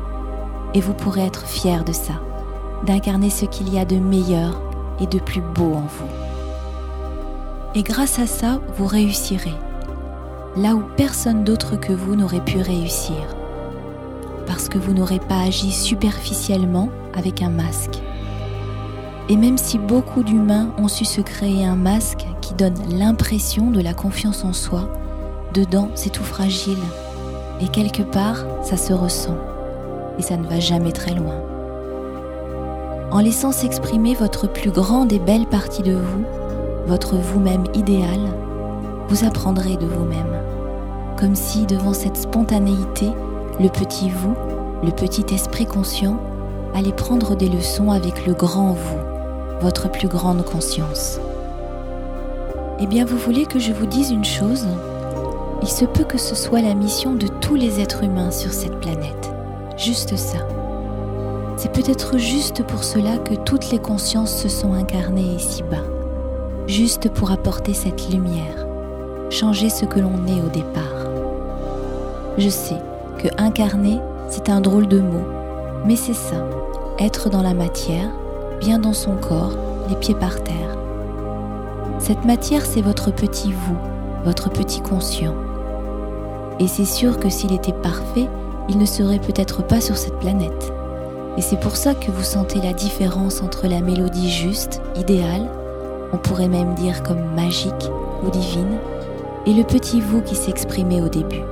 et 0.74 0.80
vous 0.80 0.94
pourrez 0.94 1.22
être 1.22 1.46
fier 1.46 1.84
de 1.84 1.92
ça, 1.92 2.14
d'incarner 2.84 3.30
ce 3.30 3.44
qu'il 3.44 3.72
y 3.72 3.78
a 3.78 3.84
de 3.84 3.96
meilleur 3.96 4.60
et 5.00 5.06
de 5.06 5.18
plus 5.18 5.40
beau 5.40 5.74
en 5.74 5.86
vous. 5.86 6.10
Et 7.74 7.82
grâce 7.82 8.18
à 8.18 8.26
ça, 8.26 8.60
vous 8.76 8.86
réussirez, 8.86 9.54
là 10.56 10.74
où 10.74 10.82
personne 10.96 11.44
d'autre 11.44 11.76
que 11.76 11.92
vous 11.92 12.16
n'aurait 12.16 12.44
pu 12.44 12.58
réussir, 12.58 13.16
parce 14.46 14.68
que 14.68 14.78
vous 14.78 14.92
n'aurez 14.92 15.20
pas 15.20 15.40
agi 15.40 15.70
superficiellement 15.70 16.88
avec 17.14 17.42
un 17.42 17.50
masque. 17.50 18.00
Et 19.28 19.36
même 19.36 19.58
si 19.58 19.78
beaucoup 19.78 20.24
d'humains 20.24 20.70
ont 20.76 20.88
su 20.88 21.04
se 21.04 21.20
créer 21.20 21.64
un 21.64 21.76
masque 21.76 22.26
qui 22.40 22.54
donne 22.54 22.74
l'impression 22.88 23.70
de 23.70 23.80
la 23.80 23.94
confiance 23.94 24.44
en 24.44 24.52
soi, 24.52 24.92
dedans 25.54 25.88
c'est 25.94 26.10
tout 26.10 26.24
fragile. 26.24 26.78
Et 27.60 27.68
quelque 27.68 28.02
part, 28.02 28.44
ça 28.62 28.76
se 28.76 28.92
ressent. 28.92 29.36
Et 30.18 30.22
ça 30.22 30.36
ne 30.36 30.46
va 30.46 30.58
jamais 30.58 30.92
très 30.92 31.14
loin. 31.14 31.36
En 33.12 33.20
laissant 33.20 33.52
s'exprimer 33.52 34.14
votre 34.14 34.50
plus 34.50 34.70
grande 34.70 35.12
et 35.12 35.18
belle 35.18 35.46
partie 35.46 35.82
de 35.82 35.92
vous, 35.92 36.24
votre 36.86 37.16
vous-même 37.16 37.64
idéal, 37.74 38.18
vous 39.10 39.24
apprendrez 39.24 39.76
de 39.76 39.86
vous-même. 39.86 40.36
Comme 41.18 41.34
si 41.34 41.66
devant 41.66 41.92
cette 41.92 42.16
spontanéité, 42.16 43.10
le 43.58 43.68
petit 43.68 44.08
vous, 44.08 44.34
le 44.84 44.92
petit 44.92 45.26
esprit 45.34 45.66
conscient, 45.66 46.16
allait 46.74 46.92
prendre 46.92 47.34
des 47.34 47.48
leçons 47.48 47.90
avec 47.90 48.24
le 48.26 48.34
grand 48.34 48.72
vous 48.72 49.00
votre 49.60 49.90
plus 49.90 50.08
grande 50.08 50.44
conscience. 50.44 51.18
Eh 52.78 52.86
bien, 52.86 53.04
vous 53.04 53.18
voulez 53.18 53.44
que 53.44 53.58
je 53.58 53.72
vous 53.72 53.84
dise 53.84 54.10
une 54.10 54.24
chose? 54.24 54.66
Il 55.60 55.68
se 55.68 55.84
peut 55.84 56.04
que 56.04 56.16
ce 56.16 56.34
soit 56.34 56.62
la 56.62 56.74
mission 56.74 57.14
de 57.14 57.26
tous 57.26 57.56
les 57.56 57.80
êtres 57.80 58.04
humains 58.04 58.30
sur 58.30 58.52
cette 58.52 58.80
planète. 58.80 59.34
Juste 59.76 60.16
ça. 60.16 60.38
C'est 61.56 61.72
peut-être 61.72 62.16
juste 62.16 62.62
pour 62.62 62.84
cela 62.84 63.18
que 63.18 63.34
toutes 63.34 63.70
les 63.70 63.80
consciences 63.80 64.34
se 64.34 64.48
sont 64.48 64.72
incarnées 64.72 65.34
ici-bas. 65.34 65.84
Juste 66.66 67.10
pour 67.10 67.32
apporter 67.32 67.74
cette 67.74 68.08
lumière, 68.08 68.59
changer 69.30 69.70
ce 69.70 69.84
que 69.84 70.00
l'on 70.00 70.26
est 70.26 70.42
au 70.42 70.48
départ. 70.48 70.82
Je 72.36 72.48
sais 72.48 72.80
que 73.18 73.28
incarner, 73.38 74.00
c'est 74.28 74.48
un 74.48 74.60
drôle 74.60 74.88
de 74.88 74.98
mot, 74.98 75.24
mais 75.84 75.96
c'est 75.96 76.14
ça, 76.14 76.44
être 76.98 77.30
dans 77.30 77.42
la 77.42 77.54
matière, 77.54 78.10
bien 78.60 78.78
dans 78.78 78.92
son 78.92 79.14
corps, 79.16 79.52
les 79.88 79.96
pieds 79.96 80.14
par 80.14 80.42
terre. 80.42 80.76
Cette 81.98 82.24
matière, 82.24 82.66
c'est 82.66 82.82
votre 82.82 83.12
petit 83.12 83.52
vous, 83.52 83.76
votre 84.24 84.50
petit 84.50 84.80
conscient. 84.80 85.34
Et 86.58 86.66
c'est 86.66 86.84
sûr 86.84 87.18
que 87.18 87.28
s'il 87.28 87.52
était 87.52 87.72
parfait, 87.72 88.28
il 88.68 88.78
ne 88.78 88.86
serait 88.86 89.18
peut-être 89.18 89.66
pas 89.66 89.80
sur 89.80 89.96
cette 89.96 90.18
planète. 90.18 90.72
Et 91.36 91.42
c'est 91.42 91.60
pour 91.60 91.76
ça 91.76 91.94
que 91.94 92.10
vous 92.10 92.22
sentez 92.24 92.60
la 92.60 92.72
différence 92.72 93.42
entre 93.42 93.66
la 93.66 93.80
mélodie 93.80 94.30
juste, 94.30 94.82
idéale, 94.96 95.48
on 96.12 96.16
pourrait 96.16 96.48
même 96.48 96.74
dire 96.74 97.02
comme 97.02 97.34
magique 97.34 97.90
ou 98.24 98.30
divine, 98.30 98.78
et 99.46 99.54
le 99.54 99.64
petit 99.64 100.00
vous 100.00 100.20
qui 100.22 100.34
s'exprimait 100.34 101.00
au 101.00 101.08
début. 101.08 101.42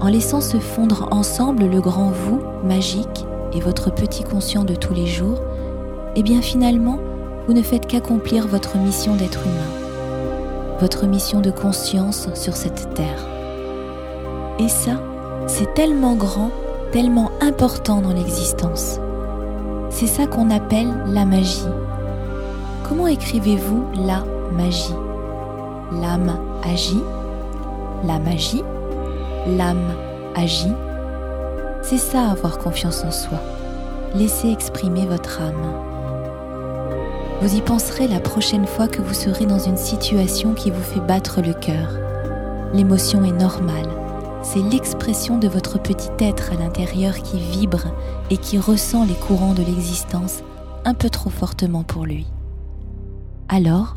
En 0.00 0.08
laissant 0.08 0.40
se 0.40 0.58
fondre 0.58 1.08
ensemble 1.10 1.66
le 1.66 1.80
grand 1.80 2.10
vous, 2.10 2.40
magique, 2.64 3.26
et 3.52 3.60
votre 3.60 3.90
petit 3.92 4.22
conscient 4.24 4.64
de 4.64 4.74
tous 4.74 4.94
les 4.94 5.06
jours, 5.06 5.40
eh 6.16 6.22
bien 6.22 6.40
finalement, 6.40 6.98
vous 7.46 7.52
ne 7.52 7.62
faites 7.62 7.86
qu'accomplir 7.86 8.46
votre 8.46 8.76
mission 8.76 9.16
d'être 9.16 9.40
humain. 9.42 9.80
votre 10.80 11.06
mission 11.06 11.40
de 11.40 11.50
conscience 11.50 12.28
sur 12.34 12.56
cette 12.56 12.94
terre. 12.94 13.26
Et 14.58 14.68
ça, 14.68 14.92
c'est 15.46 15.74
tellement 15.74 16.14
grand, 16.14 16.50
tellement 16.90 17.30
important 17.40 18.00
dans 18.00 18.12
l'existence. 18.12 18.98
C'est 19.90 20.06
ça 20.06 20.26
qu'on 20.26 20.50
appelle 20.50 20.88
la 21.08 21.24
magie. 21.24 21.68
Comment 22.88 23.06
écrivez-vous 23.06 23.84
la 24.06 24.24
magie? 24.52 24.94
L'âme 25.92 26.38
agit, 26.62 27.02
la 28.04 28.18
magie, 28.18 28.62
l'âme 29.46 29.92
agit. 30.36 30.72
C'est 31.82 31.98
ça 31.98 32.30
avoir 32.30 32.58
confiance 32.58 33.04
en 33.04 33.10
soi. 33.10 33.38
Laissez 34.14 34.50
exprimer 34.50 35.06
votre 35.06 35.40
âme. 35.40 35.90
Vous 37.42 37.56
y 37.56 37.60
penserez 37.60 38.06
la 38.06 38.20
prochaine 38.20 38.66
fois 38.66 38.86
que 38.86 39.02
vous 39.02 39.14
serez 39.14 39.46
dans 39.46 39.58
une 39.58 39.76
situation 39.76 40.52
qui 40.52 40.70
vous 40.70 40.82
fait 40.82 41.00
battre 41.00 41.40
le 41.40 41.54
cœur. 41.54 41.98
L'émotion 42.72 43.24
est 43.24 43.32
normale. 43.32 43.88
C'est 44.42 44.62
l'expression 44.62 45.38
de 45.38 45.48
votre 45.48 45.80
petit 45.80 46.10
être 46.20 46.52
à 46.52 46.56
l'intérieur 46.56 47.14
qui 47.14 47.38
vibre 47.38 47.86
et 48.30 48.36
qui 48.36 48.58
ressent 48.58 49.04
les 49.04 49.14
courants 49.14 49.54
de 49.54 49.62
l'existence 49.62 50.42
un 50.84 50.94
peu 50.94 51.10
trop 51.10 51.30
fortement 51.30 51.82
pour 51.82 52.06
lui. 52.06 52.26
Alors, 53.48 53.96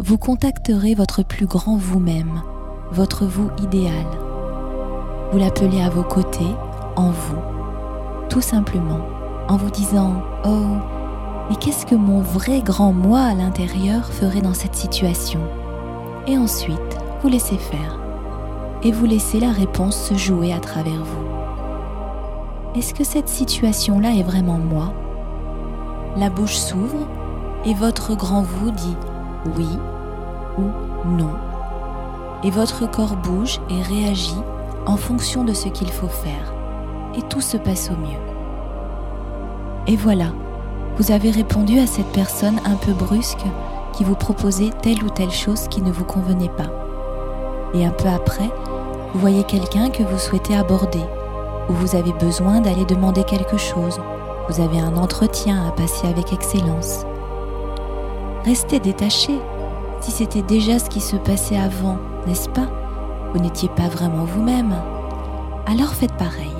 vous 0.00 0.18
contacterez 0.18 0.94
votre 0.94 1.22
plus 1.22 1.46
grand 1.46 1.76
vous-même, 1.76 2.42
votre 2.90 3.24
vous 3.26 3.50
idéal. 3.62 4.06
Vous 5.30 5.38
l'appelez 5.38 5.82
à 5.82 5.88
vos 5.88 6.02
côtés, 6.02 6.50
en 6.96 7.10
vous, 7.10 7.38
tout 8.28 8.40
simplement, 8.40 9.00
en 9.48 9.56
vous 9.56 9.70
disant⁇ 9.70 10.14
Oh, 10.48 10.76
mais 11.48 11.56
qu'est-ce 11.56 11.86
que 11.86 11.94
mon 11.94 12.20
vrai 12.20 12.60
grand 12.60 12.92
moi 12.92 13.20
à 13.20 13.34
l'intérieur 13.34 14.06
ferait 14.06 14.42
dans 14.42 14.54
cette 14.54 14.74
situation?⁇ 14.74 15.40
Et 16.32 16.36
ensuite, 16.36 16.98
vous 17.22 17.28
laissez 17.28 17.56
faire. 17.56 17.98
Et 18.82 18.90
vous 18.90 19.06
laissez 19.06 19.38
la 19.38 19.52
réponse 19.52 19.96
se 19.96 20.14
jouer 20.14 20.52
à 20.52 20.58
travers 20.58 21.04
vous. 21.04 21.28
Est-ce 22.74 22.94
que 22.94 23.04
cette 23.04 23.28
situation-là 23.28 24.10
est 24.10 24.24
vraiment 24.24 24.58
moi? 24.58 24.92
La 26.16 26.30
bouche 26.30 26.56
s'ouvre 26.56 27.06
et 27.64 27.74
votre 27.74 28.16
grand 28.16 28.42
vous 28.42 28.72
dit 28.72 28.96
oui 29.56 29.68
ou 30.58 31.08
non. 31.08 31.30
Et 32.42 32.50
votre 32.50 32.90
corps 32.90 33.16
bouge 33.16 33.60
et 33.70 33.82
réagit 33.82 34.40
en 34.86 34.96
fonction 34.96 35.44
de 35.44 35.52
ce 35.52 35.68
qu'il 35.68 35.90
faut 35.90 36.08
faire. 36.08 36.52
Et 37.16 37.22
tout 37.22 37.40
se 37.40 37.56
passe 37.56 37.90
au 37.90 37.96
mieux. 37.96 38.20
Et 39.86 39.96
voilà, 39.96 40.26
vous 40.96 41.10
avez 41.10 41.30
répondu 41.30 41.78
à 41.78 41.86
cette 41.86 42.12
personne 42.12 42.58
un 42.64 42.76
peu 42.76 42.92
brusque 42.92 43.44
qui 43.92 44.04
vous 44.04 44.14
proposait 44.14 44.70
telle 44.82 45.02
ou 45.04 45.10
telle 45.10 45.30
chose 45.30 45.68
qui 45.68 45.82
ne 45.82 45.92
vous 45.92 46.04
convenait 46.04 46.50
pas. 46.50 46.70
Et 47.74 47.84
un 47.84 47.90
peu 47.90 48.08
après, 48.08 48.50
vous 49.12 49.20
voyez 49.20 49.44
quelqu'un 49.44 49.90
que 49.90 50.02
vous 50.02 50.18
souhaitez 50.18 50.56
aborder, 50.56 51.02
ou 51.68 51.72
vous 51.72 51.96
avez 51.96 52.12
besoin 52.12 52.60
d'aller 52.60 52.84
demander 52.84 53.24
quelque 53.24 53.56
chose, 53.56 54.00
vous 54.48 54.60
avez 54.60 54.78
un 54.78 54.96
entretien 54.96 55.66
à 55.66 55.70
passer 55.72 56.06
avec 56.06 56.32
excellence. 56.32 57.04
Restez 58.44 58.78
détaché 58.78 59.38
si 60.00 60.10
c'était 60.10 60.42
déjà 60.42 60.78
ce 60.78 60.90
qui 60.90 61.00
se 61.00 61.16
passait 61.16 61.56
avant, 61.56 61.96
n'est-ce 62.26 62.50
pas? 62.50 62.68
Vous 63.32 63.40
n'étiez 63.40 63.70
pas 63.70 63.88
vraiment 63.88 64.24
vous-même. 64.24 64.74
Alors 65.66 65.94
faites 65.94 66.12
pareil. 66.12 66.52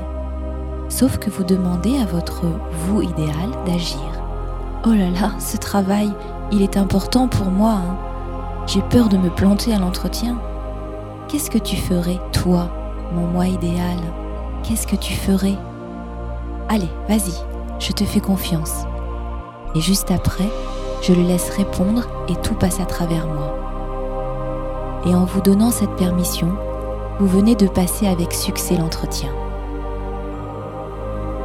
Sauf 0.88 1.18
que 1.18 1.28
vous 1.28 1.44
demandez 1.44 1.98
à 1.98 2.06
votre 2.06 2.44
vous 2.86 3.02
idéal 3.02 3.50
d'agir. 3.66 3.98
Oh 4.86 4.92
là 4.92 5.10
là, 5.10 5.32
ce 5.38 5.58
travail, 5.58 6.10
il 6.52 6.62
est 6.62 6.78
important 6.78 7.28
pour 7.28 7.46
moi. 7.46 7.72
Hein. 7.72 7.96
J'ai 8.66 8.80
peur 8.80 9.10
de 9.10 9.18
me 9.18 9.28
planter 9.28 9.74
à 9.74 9.78
l'entretien. 9.78 10.38
Qu'est-ce 11.28 11.50
que 11.50 11.58
tu 11.58 11.76
ferais, 11.76 12.18
toi, 12.32 12.70
mon 13.12 13.26
moi 13.26 13.46
idéal? 13.46 13.98
Qu'est-ce 14.62 14.86
que 14.86 14.96
tu 14.96 15.12
ferais? 15.12 15.58
Allez, 16.70 16.88
vas-y, 17.10 17.34
je 17.78 17.92
te 17.92 18.04
fais 18.04 18.20
confiance. 18.20 18.84
Et 19.74 19.80
juste 19.80 20.10
après, 20.10 20.48
je 21.06 21.12
le 21.12 21.22
laisse 21.22 21.50
répondre 21.50 22.08
et 22.28 22.36
tout 22.36 22.54
passe 22.54 22.80
à 22.80 22.86
travers 22.86 23.26
moi. 23.26 23.58
Et 25.04 25.14
en 25.14 25.26
vous 25.26 25.42
donnant 25.42 25.70
cette 25.70 25.96
permission, 25.96 26.48
vous 27.20 27.26
venez 27.26 27.54
de 27.54 27.66
passer 27.66 28.06
avec 28.06 28.32
succès 28.32 28.76
l'entretien. 28.76 29.28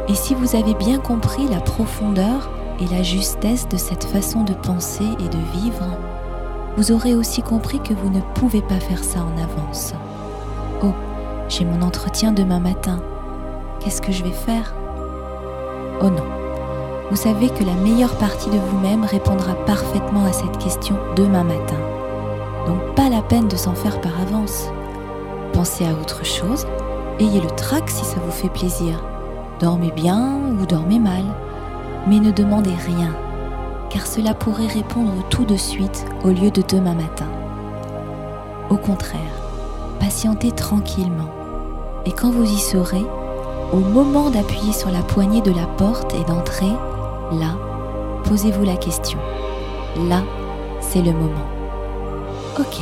Et 0.07 0.15
si 0.15 0.33
vous 0.33 0.55
avez 0.55 0.73
bien 0.75 0.97
compris 0.97 1.45
la 1.49 1.59
profondeur 1.59 2.49
et 2.79 2.87
la 2.87 3.03
justesse 3.03 3.67
de 3.67 3.75
cette 3.75 4.05
façon 4.05 4.43
de 4.43 4.53
penser 4.53 5.03
et 5.19 5.27
de 5.27 5.59
vivre, 5.59 5.87
vous 6.77 6.93
aurez 6.93 7.13
aussi 7.13 7.41
compris 7.41 7.81
que 7.81 7.93
vous 7.93 8.09
ne 8.09 8.21
pouvez 8.35 8.61
pas 8.61 8.79
faire 8.79 9.03
ça 9.03 9.19
en 9.19 9.37
avance. 9.37 9.93
Oh, 10.81 10.93
j'ai 11.49 11.65
mon 11.65 11.81
entretien 11.81 12.31
demain 12.31 12.61
matin. 12.61 13.01
Qu'est-ce 13.81 14.01
que 14.01 14.13
je 14.13 14.23
vais 14.23 14.31
faire? 14.31 14.73
Oh 16.01 16.09
non 16.09 16.38
vous 17.09 17.15
savez 17.15 17.49
que 17.49 17.63
la 17.63 17.73
meilleure 17.73 18.15
partie 18.15 18.49
de 18.49 18.57
vous-même 18.57 19.03
répondra 19.03 19.55
parfaitement 19.65 20.25
à 20.25 20.31
cette 20.31 20.57
question 20.59 20.95
demain 21.15 21.43
matin. 21.43 21.77
Donc 22.67 22.95
pas 22.95 23.09
la 23.09 23.21
peine 23.21 23.47
de 23.47 23.55
s'en 23.55 23.73
faire 23.73 23.99
par 23.99 24.19
avance. 24.21 24.67
Pensez 25.53 25.85
à 25.85 25.91
autre 25.99 26.23
chose, 26.23 26.67
ayez 27.19 27.41
le 27.41 27.49
trac 27.49 27.89
si 27.89 28.05
ça 28.05 28.17
vous 28.23 28.31
fait 28.31 28.49
plaisir. 28.49 29.03
Dormez 29.59 29.91
bien 29.91 30.39
ou 30.61 30.65
dormez 30.67 30.99
mal, 30.99 31.23
mais 32.07 32.19
ne 32.19 32.31
demandez 32.31 32.75
rien, 32.85 33.15
car 33.89 34.05
cela 34.05 34.35
pourrait 34.35 34.67
répondre 34.67 35.13
tout 35.29 35.45
de 35.45 35.57
suite 35.57 36.05
au 36.23 36.29
lieu 36.29 36.51
de 36.51 36.61
demain 36.61 36.93
matin. 36.93 37.27
Au 38.69 38.77
contraire, 38.77 39.19
patientez 39.99 40.51
tranquillement, 40.51 41.29
et 42.05 42.11
quand 42.11 42.29
vous 42.29 42.43
y 42.43 42.59
serez, 42.59 43.05
au 43.73 43.79
moment 43.79 44.29
d'appuyer 44.29 44.73
sur 44.73 44.91
la 44.91 45.01
poignée 45.01 45.41
de 45.41 45.51
la 45.51 45.65
porte 45.65 46.13
et 46.13 46.23
d'entrer, 46.23 46.71
Là, 47.31 47.55
posez-vous 48.23 48.63
la 48.63 48.75
question. 48.75 49.19
Là, 50.07 50.21
c'est 50.79 51.01
le 51.01 51.11
moment. 51.11 51.45
Ok, 52.59 52.81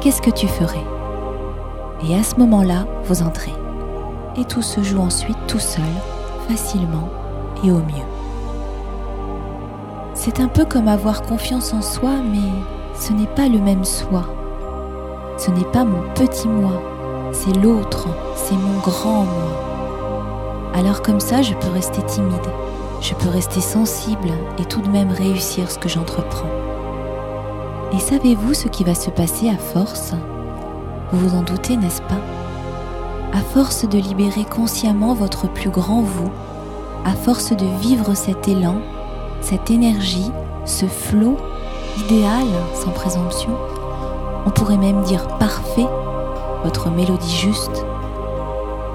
qu'est-ce 0.00 0.22
que 0.22 0.30
tu 0.30 0.46
ferais? 0.46 0.84
Et 2.08 2.14
à 2.14 2.22
ce 2.22 2.36
moment-là, 2.36 2.86
vous 3.04 3.22
entrez. 3.22 3.52
Et 4.36 4.44
tout 4.44 4.62
se 4.62 4.82
joue 4.82 5.00
ensuite 5.00 5.38
tout 5.48 5.58
seul, 5.58 5.82
facilement 6.48 7.08
et 7.64 7.70
au 7.72 7.78
mieux. 7.78 8.06
C'est 10.14 10.40
un 10.40 10.48
peu 10.48 10.64
comme 10.64 10.88
avoir 10.88 11.22
confiance 11.22 11.74
en 11.74 11.82
soi, 11.82 12.10
mais 12.30 12.52
ce 12.94 13.12
n'est 13.12 13.26
pas 13.26 13.48
le 13.48 13.58
même 13.58 13.84
soi. 13.84 14.22
Ce 15.36 15.50
n'est 15.50 15.64
pas 15.64 15.84
mon 15.84 16.02
petit 16.14 16.46
moi, 16.46 16.80
c'est 17.32 17.56
l'autre, 17.56 18.06
c'est 18.36 18.54
mon 18.54 18.78
grand 18.78 19.24
moi. 19.24 20.72
Alors 20.74 21.02
comme 21.02 21.20
ça, 21.20 21.42
je 21.42 21.54
peux 21.54 21.70
rester 21.72 22.02
timide, 22.02 22.32
je 23.04 23.12
peux 23.12 23.28
rester 23.28 23.60
sensible 23.60 24.30
et 24.58 24.64
tout 24.64 24.80
de 24.80 24.88
même 24.88 25.12
réussir 25.12 25.70
ce 25.70 25.78
que 25.78 25.90
j'entreprends. 25.90 26.48
Et 27.92 27.98
savez-vous 27.98 28.54
ce 28.54 28.68
qui 28.68 28.82
va 28.82 28.94
se 28.94 29.10
passer 29.10 29.50
à 29.50 29.58
force? 29.58 30.14
Vous 31.12 31.28
vous 31.28 31.36
en 31.36 31.42
doutez, 31.42 31.76
n'est-ce 31.76 32.00
pas? 32.00 32.22
À 33.34 33.40
force 33.40 33.86
de 33.86 33.98
libérer 33.98 34.44
consciemment 34.44 35.12
votre 35.12 35.52
plus 35.52 35.68
grand 35.68 36.00
vous, 36.00 36.30
à 37.04 37.12
force 37.12 37.52
de 37.52 37.66
vivre 37.78 38.14
cet 38.14 38.48
élan, 38.48 38.76
cette 39.42 39.70
énergie, 39.70 40.32
ce 40.64 40.86
flot 40.86 41.36
idéal 41.98 42.46
sans 42.72 42.90
présomption, 42.90 43.50
on 44.46 44.50
pourrait 44.50 44.78
même 44.78 45.02
dire 45.02 45.28
parfait, 45.38 45.86
votre 46.64 46.88
mélodie 46.88 47.36
juste, 47.36 47.84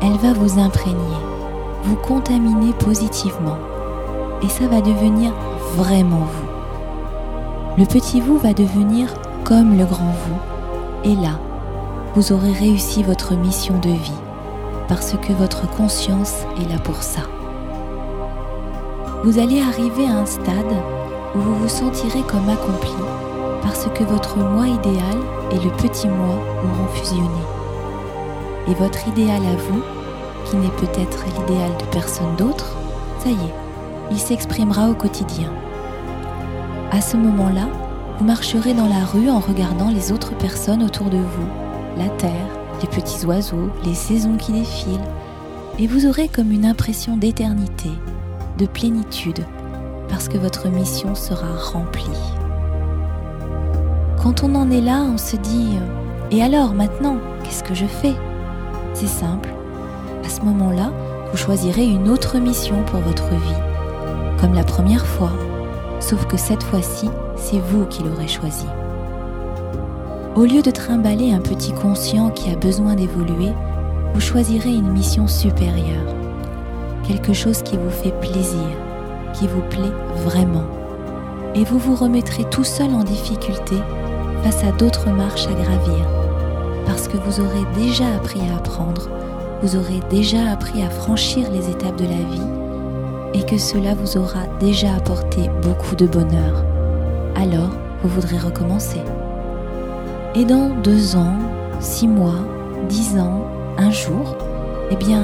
elle 0.01 0.17
va 0.17 0.33
vous 0.33 0.59
imprégner, 0.59 1.17
vous 1.83 1.95
contaminer 1.95 2.73
positivement 2.73 3.57
et 4.41 4.49
ça 4.49 4.67
va 4.67 4.81
devenir 4.81 5.31
vraiment 5.75 6.25
vous. 6.25 6.49
Le 7.77 7.85
petit 7.85 8.21
vous 8.21 8.37
va 8.37 8.53
devenir 8.53 9.13
comme 9.43 9.77
le 9.77 9.85
grand 9.85 10.13
vous 10.27 11.09
et 11.09 11.15
là, 11.15 11.39
vous 12.15 12.33
aurez 12.33 12.51
réussi 12.51 13.03
votre 13.03 13.35
mission 13.35 13.77
de 13.79 13.89
vie 13.89 14.21
parce 14.87 15.15
que 15.21 15.33
votre 15.33 15.69
conscience 15.69 16.43
est 16.59 16.69
là 16.71 16.79
pour 16.83 17.03
ça. 17.03 17.21
Vous 19.23 19.37
allez 19.37 19.61
arriver 19.61 20.05
à 20.07 20.19
un 20.19 20.25
stade 20.25 20.75
où 21.35 21.39
vous 21.39 21.55
vous 21.55 21.69
sentirez 21.69 22.23
comme 22.23 22.49
accompli 22.49 22.93
parce 23.61 23.87
que 23.93 24.03
votre 24.03 24.37
moi 24.37 24.67
idéal 24.67 25.17
et 25.51 25.59
le 25.63 25.71
petit 25.71 26.07
moi 26.07 26.35
auront 26.63 26.87
fusionné. 26.93 27.43
Et 28.67 28.73
votre 28.73 29.07
idéal 29.07 29.41
à 29.45 29.55
vous, 29.55 29.81
qui 30.45 30.55
n'est 30.55 30.69
peut-être 30.69 31.25
l'idéal 31.25 31.71
de 31.77 31.85
personne 31.91 32.35
d'autre, 32.37 32.75
ça 33.19 33.29
y 33.29 33.33
est, 33.33 33.58
il 34.11 34.17
s'exprimera 34.17 34.89
au 34.89 34.93
quotidien. 34.93 35.51
À 36.91 37.01
ce 37.01 37.17
moment-là, 37.17 37.67
vous 38.17 38.25
marcherez 38.25 38.73
dans 38.73 38.87
la 38.87 39.05
rue 39.05 39.29
en 39.29 39.39
regardant 39.39 39.89
les 39.89 40.11
autres 40.11 40.35
personnes 40.37 40.83
autour 40.83 41.09
de 41.09 41.17
vous, 41.17 41.47
la 41.97 42.09
terre, 42.09 42.47
les 42.81 42.87
petits 42.87 43.25
oiseaux, 43.25 43.69
les 43.85 43.93
saisons 43.93 44.37
qui 44.37 44.51
défilent, 44.51 44.99
et 45.77 45.87
vous 45.87 46.05
aurez 46.05 46.27
comme 46.27 46.51
une 46.51 46.65
impression 46.65 47.15
d'éternité, 47.15 47.89
de 48.57 48.65
plénitude, 48.65 49.45
parce 50.09 50.27
que 50.27 50.37
votre 50.37 50.67
mission 50.67 51.15
sera 51.15 51.55
remplie. 51.55 52.09
Quand 54.21 54.43
on 54.43 54.55
en 54.55 54.69
est 54.69 54.81
là, 54.81 55.05
on 55.13 55.17
se 55.17 55.37
dit⁇ 55.37 55.77
Et 56.35 56.43
alors 56.43 56.73
maintenant, 56.73 57.17
qu'est-ce 57.43 57.63
que 57.63 57.75
je 57.75 57.85
fais?⁇ 57.85 58.11
C'est 58.93 59.07
simple. 59.07 59.49
À 60.25 60.29
ce 60.29 60.41
moment-là, 60.41 60.91
vous 61.31 61.37
choisirez 61.37 61.85
une 61.85 62.09
autre 62.09 62.37
mission 62.37 62.83
pour 62.83 62.99
votre 62.99 63.29
vie, 63.29 63.68
comme 64.39 64.53
la 64.53 64.63
première 64.63 65.05
fois, 65.05 65.31
sauf 65.99 66.25
que 66.25 66.37
cette 66.37 66.63
fois-ci, 66.63 67.09
c'est 67.35 67.59
vous 67.59 67.85
qui 67.85 68.03
l'aurez 68.03 68.27
choisi. 68.27 68.65
Au 70.35 70.45
lieu 70.45 70.61
de 70.61 70.71
trimballer 70.71 71.33
un 71.33 71.39
petit 71.39 71.73
conscient 71.73 72.29
qui 72.29 72.49
a 72.49 72.55
besoin 72.55 72.95
d'évoluer, 72.95 73.51
vous 74.13 74.21
choisirez 74.21 74.73
une 74.73 74.91
mission 74.91 75.27
supérieure, 75.27 76.15
quelque 77.05 77.33
chose 77.33 77.61
qui 77.61 77.75
vous 77.75 77.89
fait 77.89 78.17
plaisir, 78.21 78.69
qui 79.33 79.47
vous 79.47 79.61
plaît 79.69 79.93
vraiment, 80.23 80.65
et 81.55 81.65
vous 81.65 81.79
vous 81.79 81.95
remettrez 81.95 82.45
tout 82.45 82.63
seul 82.63 82.93
en 82.93 83.03
difficulté 83.03 83.75
face 84.43 84.63
à 84.63 84.71
d'autres 84.71 85.09
marches 85.09 85.47
à 85.47 85.53
gravir, 85.53 86.05
parce 86.85 87.07
que 87.07 87.17
vous 87.17 87.41
aurez 87.41 87.65
déjà 87.75 88.05
appris 88.15 88.41
à 88.49 88.57
apprendre, 88.57 89.09
vous 89.61 89.75
aurez 89.75 89.99
déjà 90.09 90.51
appris 90.51 90.81
à 90.81 90.89
franchir 90.89 91.51
les 91.51 91.69
étapes 91.69 91.97
de 91.97 92.05
la 92.05 92.09
vie, 92.09 92.68
et 93.33 93.43
que 93.43 93.57
cela 93.57 93.93
vous 93.93 94.17
aura 94.17 94.45
déjà 94.59 94.93
apporté 94.95 95.49
beaucoup 95.61 95.95
de 95.95 96.07
bonheur. 96.07 96.63
Alors, 97.35 97.71
vous 98.03 98.09
voudrez 98.09 98.37
recommencer. 98.37 99.01
Et 100.35 100.45
dans 100.45 100.69
deux 100.83 101.15
ans, 101.15 101.37
six 101.79 102.07
mois, 102.07 102.45
dix 102.87 103.17
ans, 103.19 103.45
un 103.77 103.91
jour, 103.91 104.35
eh 104.91 104.95
bien, 104.95 105.23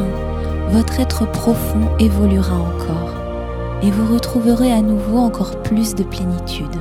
votre 0.69 0.99
être 0.99 1.29
profond 1.31 1.89
évoluera 1.99 2.55
encore 2.55 3.13
et 3.81 3.91
vous 3.91 4.13
retrouverez 4.13 4.71
à 4.71 4.81
nouveau 4.81 5.17
encore 5.17 5.61
plus 5.61 5.95
de 5.95 6.03
plénitude. 6.03 6.75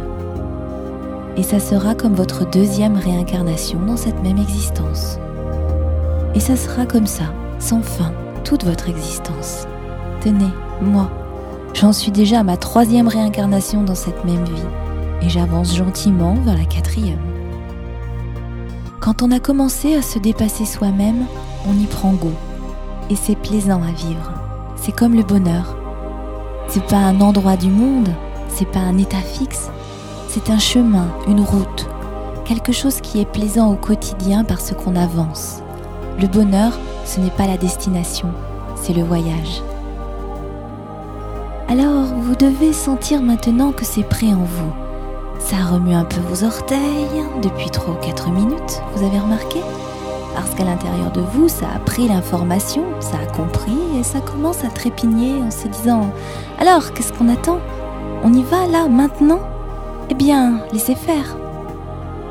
Et 1.37 1.43
ça 1.43 1.59
sera 1.59 1.95
comme 1.95 2.15
votre 2.15 2.49
deuxième 2.49 2.97
réincarnation 2.97 3.81
dans 3.81 3.97
cette 3.97 4.23
même 4.23 4.39
existence. 4.39 5.19
Et 6.35 6.41
ça 6.41 6.57
sera 6.57 6.87
comme 6.87 7.07
ça, 7.07 7.25
sans 7.59 7.83
fin, 7.83 8.13
toute 8.45 8.65
votre 8.65 8.89
existence. 8.89 9.67
Tenez, 10.21 10.53
moi, 10.83 11.11
j'en 11.75 11.93
suis 11.93 12.11
déjà 12.11 12.41
à 12.41 12.43
ma 12.43 12.57
troisième 12.57 13.09
réincarnation 13.09 13.83
dans 13.83 13.95
cette 13.95 14.25
même 14.25 14.45
vie, 14.45 14.67
et 15.23 15.29
j'avance 15.29 15.75
gentiment 15.75 16.35
vers 16.45 16.57
la 16.57 16.65
quatrième. 16.65 17.19
Quand 19.01 19.23
on 19.23 19.31
a 19.31 19.39
commencé 19.39 19.95
à 19.95 20.03
se 20.03 20.19
dépasser 20.19 20.65
soi-même, 20.65 21.27
on 21.69 21.75
y 21.75 21.85
prend 21.85 22.13
goût. 22.13 22.33
Et 23.11 23.17
c'est 23.17 23.37
plaisant 23.37 23.83
à 23.83 23.93
vivre. 23.93 24.33
C'est 24.77 24.97
comme 24.97 25.15
le 25.15 25.23
bonheur. 25.23 25.77
C'est 26.69 26.87
pas 26.87 26.97
un 26.97 27.21
endroit 27.21 27.57
du 27.57 27.69
monde, 27.69 28.09
c'est 28.49 28.71
pas 28.71 28.81
un 28.81 28.97
état 28.97 29.19
fixe, 29.19 29.69
c'est 30.29 30.51
un 30.51 30.59
chemin, 30.59 31.09
une 31.29 31.43
route, 31.43 31.87
quelque 32.45 32.73
chose 32.73 33.01
qui 33.01 33.21
est 33.21 33.31
plaisant 33.31 33.71
au 33.71 33.77
quotidien 33.77 34.43
parce 34.43 34.73
qu'on 34.73 34.97
avance. 34.97 35.61
Le 36.19 36.27
bonheur, 36.27 36.73
ce 37.05 37.21
n'est 37.21 37.31
pas 37.31 37.47
la 37.47 37.59
destination, 37.59 38.29
c'est 38.77 38.95
le 38.95 39.03
voyage. 39.03 39.63
Alors, 41.69 42.07
vous 42.19 42.35
devez 42.35 42.73
sentir 42.73 43.23
maintenant 43.23 43.73
que 43.73 43.85
c'est 43.85 44.03
prêt 44.03 44.33
en 44.33 44.45
vous. 44.45 44.73
Ça 45.39 45.57
remue 45.57 45.95
un 45.95 46.05
peu 46.05 46.21
vos 46.21 46.45
orteils. 46.45 47.25
Depuis 47.43 47.71
3 47.71 47.95
ou 47.95 47.97
4 48.05 48.31
minutes, 48.31 48.83
vous 48.95 49.05
avez 49.05 49.19
remarqué? 49.19 49.61
Parce 50.35 50.51
qu'à 50.55 50.65
l'intérieur 50.65 51.11
de 51.13 51.23
vous, 51.23 51.49
ça 51.49 51.67
a 51.75 51.79
pris 51.79 52.09
l'information, 52.09 52.83
ça 53.01 53.17
a 53.23 53.27
compris 53.27 53.79
et 53.99 54.03
ça 54.03 54.21
commence 54.21 54.63
à 54.65 54.69
trépigner 54.69 55.43
en 55.43 55.51
se 55.51 55.69
disant 55.69 56.11
Alors, 56.59 56.93
qu'est-ce 56.93 57.13
qu'on 57.13 57.29
attend? 57.29 57.59
On 58.25 58.33
y 58.33 58.43
va 58.43 58.67
là, 58.67 58.87
maintenant 58.89 59.41
Eh 60.11 60.15
bien, 60.15 60.61
laissez 60.73 60.95
faire. 60.95 61.37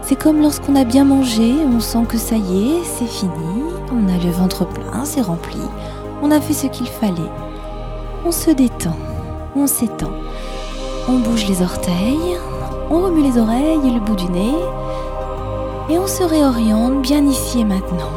C'est 0.04 0.22
comme 0.22 0.42
lorsqu'on 0.42 0.76
a 0.76 0.84
bien 0.84 1.06
mangé, 1.06 1.54
on 1.66 1.80
sent 1.80 2.06
que 2.08 2.18
ça 2.18 2.36
y 2.36 2.72
est, 2.72 2.84
c'est 2.84 3.08
fini, 3.08 3.32
on 3.92 4.08
a 4.10 4.24
le 4.24 4.32
ventre 4.32 4.66
plein, 4.68 5.06
c'est 5.06 5.22
rempli, 5.22 5.62
on 6.22 6.30
a 6.30 6.42
fait 6.42 6.54
ce 6.54 6.68
qu'il 6.68 6.88
fallait. 6.88 7.32
On 8.26 8.32
se 8.32 8.52
détend, 8.52 8.98
on 9.56 9.68
s'étend, 9.68 10.12
on 11.08 11.20
bouge 11.20 11.46
les 11.48 11.62
orteils, 11.62 12.38
on 12.90 13.02
remue 13.02 13.22
les 13.22 13.38
oreilles 13.38 13.88
et 13.88 13.92
le 13.92 14.00
bout 14.00 14.16
du 14.16 14.30
nez, 14.30 14.56
et 15.90 16.00
on 16.00 16.08
se 16.08 16.24
réoriente 16.24 17.02
bien 17.02 17.26
ici 17.26 17.62
et 17.62 17.66
maintenant. 17.66 18.12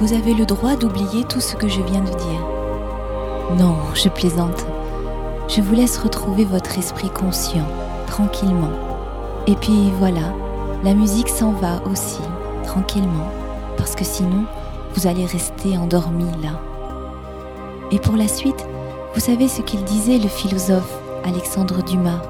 Vous 0.00 0.12
avez 0.12 0.34
le 0.34 0.44
droit 0.44 0.76
d'oublier 0.76 1.24
tout 1.24 1.40
ce 1.40 1.54
que 1.54 1.68
je 1.68 1.80
viens 1.80 2.00
de 2.00 2.10
dire. 2.10 3.56
Non, 3.58 3.76
je 3.94 4.08
plaisante. 4.08 4.66
Je 5.48 5.60
vous 5.60 5.74
laisse 5.74 5.98
retrouver 5.98 6.44
votre 6.44 6.78
esprit 6.78 7.10
conscient, 7.10 7.66
tranquillement. 8.06 8.72
Et 9.46 9.54
puis 9.54 9.92
voilà, 9.98 10.34
la 10.84 10.94
musique 10.94 11.28
s'en 11.28 11.52
va 11.52 11.80
aussi, 11.90 12.22
tranquillement, 12.64 13.28
parce 13.76 13.94
que 13.94 14.04
sinon, 14.04 14.44
vous 14.94 15.06
allez 15.06 15.26
rester 15.26 15.78
endormi 15.78 16.26
là. 16.42 16.60
Et 17.90 17.98
pour 17.98 18.16
la 18.16 18.28
suite, 18.28 18.66
vous 19.14 19.20
savez 19.20 19.48
ce 19.48 19.62
qu'il 19.62 19.84
disait 19.84 20.18
le 20.18 20.28
philosophe 20.28 20.98
Alexandre 21.24 21.82
Dumas 21.82 22.22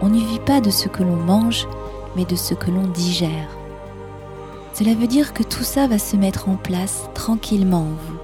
on 0.00 0.08
ne 0.08 0.18
vit 0.18 0.38
pas 0.38 0.60
de 0.60 0.70
ce 0.70 0.88
que 0.88 1.02
l'on 1.02 1.16
mange, 1.16 1.66
mais 2.16 2.24
de 2.24 2.36
ce 2.36 2.54
que 2.54 2.70
l'on 2.70 2.86
digère. 2.86 3.48
Cela 4.74 4.94
veut 4.94 5.08
dire 5.08 5.32
que 5.34 5.42
tout 5.42 5.64
ça 5.64 5.88
va 5.88 5.98
se 5.98 6.16
mettre 6.16 6.48
en 6.48 6.56
place 6.56 7.08
tranquillement 7.14 7.80
en 7.80 7.94
vous 8.06 8.18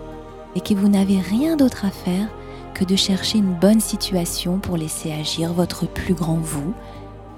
et 0.55 0.61
que 0.61 0.75
vous 0.75 0.89
n'avez 0.89 1.19
rien 1.19 1.57
d'autre 1.57 1.85
à 1.85 1.91
faire 1.91 2.29
que 2.75 2.85
de 2.85 2.95
chercher 2.95 3.39
une 3.39 3.55
bonne 3.55 3.81
situation 3.81 4.59
pour 4.59 4.77
laisser 4.77 5.13
agir 5.13 5.53
votre 5.53 5.87
plus 5.87 6.15
grand 6.15 6.39
vous 6.39 6.75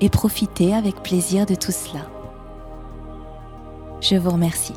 et 0.03 0.11
profiter 0.11 0.75
avec 0.75 1.03
plaisir 1.03 1.47
de 1.47 1.55
tout 1.55 1.73
cela. 1.73 2.03
Je 4.03 4.17
vous 4.17 4.31
remercie. 4.31 4.75